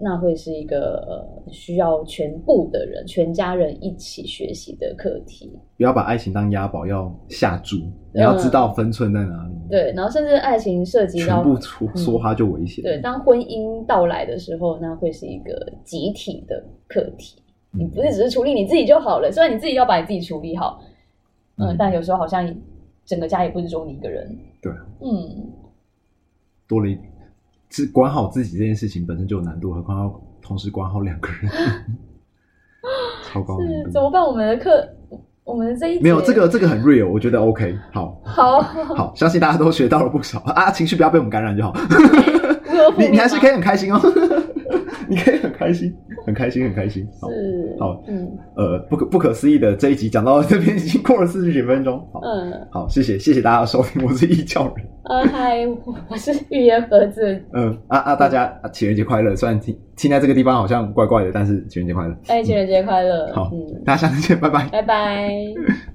[0.00, 5.52] 那会是一个呃需要全部的人、全家人一起学习的课题。
[5.76, 7.76] 不要把爱情当押宝，要下注，
[8.12, 9.54] 你要知道分寸在哪里。
[9.54, 12.86] 嗯、对，然后甚至爱情涉及到全部说说它就危险、嗯。
[12.86, 17.40] 对，当婚姻到来的时候，那会是一个集体的课题。
[17.70, 20.80] 你不是只是处理你自己就好了，虽然你自己要把你自己处理好，
[21.56, 22.54] 嗯，嗯但有时候好像。
[23.08, 24.70] 整个家也不是只有你一个人，对，
[25.00, 25.50] 嗯，
[26.68, 26.94] 多了一，
[27.70, 31.50] 是管好自己这件事情本身就有难度，何况要同时管好两个人，
[33.24, 33.90] 超高难度。
[33.90, 34.22] 怎么办？
[34.22, 34.88] 我们的课，
[35.44, 41.74] 我们的这一没有这个，这个很 real，我觉得 OK，好， 好，好，相信大家都学到了不少啊，情绪不要被我们感染就好，
[42.96, 44.00] 你你还是可以很开心哦。
[45.08, 45.94] 你可以很开心，
[46.26, 47.06] 很开心，很开心。
[47.12, 51.98] 是，好，嗯，呃，不可不可思议的这一集讲到这边已经过了四十几分钟。
[52.12, 54.86] 好，嗯，好，谢谢，谢谢大家的收听，我是异教人。
[55.04, 55.66] 呃，嗨，
[56.08, 57.42] 我是预言盒子。
[57.54, 59.34] 嗯，啊啊，大家情人节快乐！
[59.34, 62.14] 虽然听听在这个地方好像怪怪的，但是情人节快乐。
[62.26, 63.32] 哎，情人节快乐。
[63.32, 63.50] 好，
[63.86, 65.30] 大家下次见，拜拜，拜拜。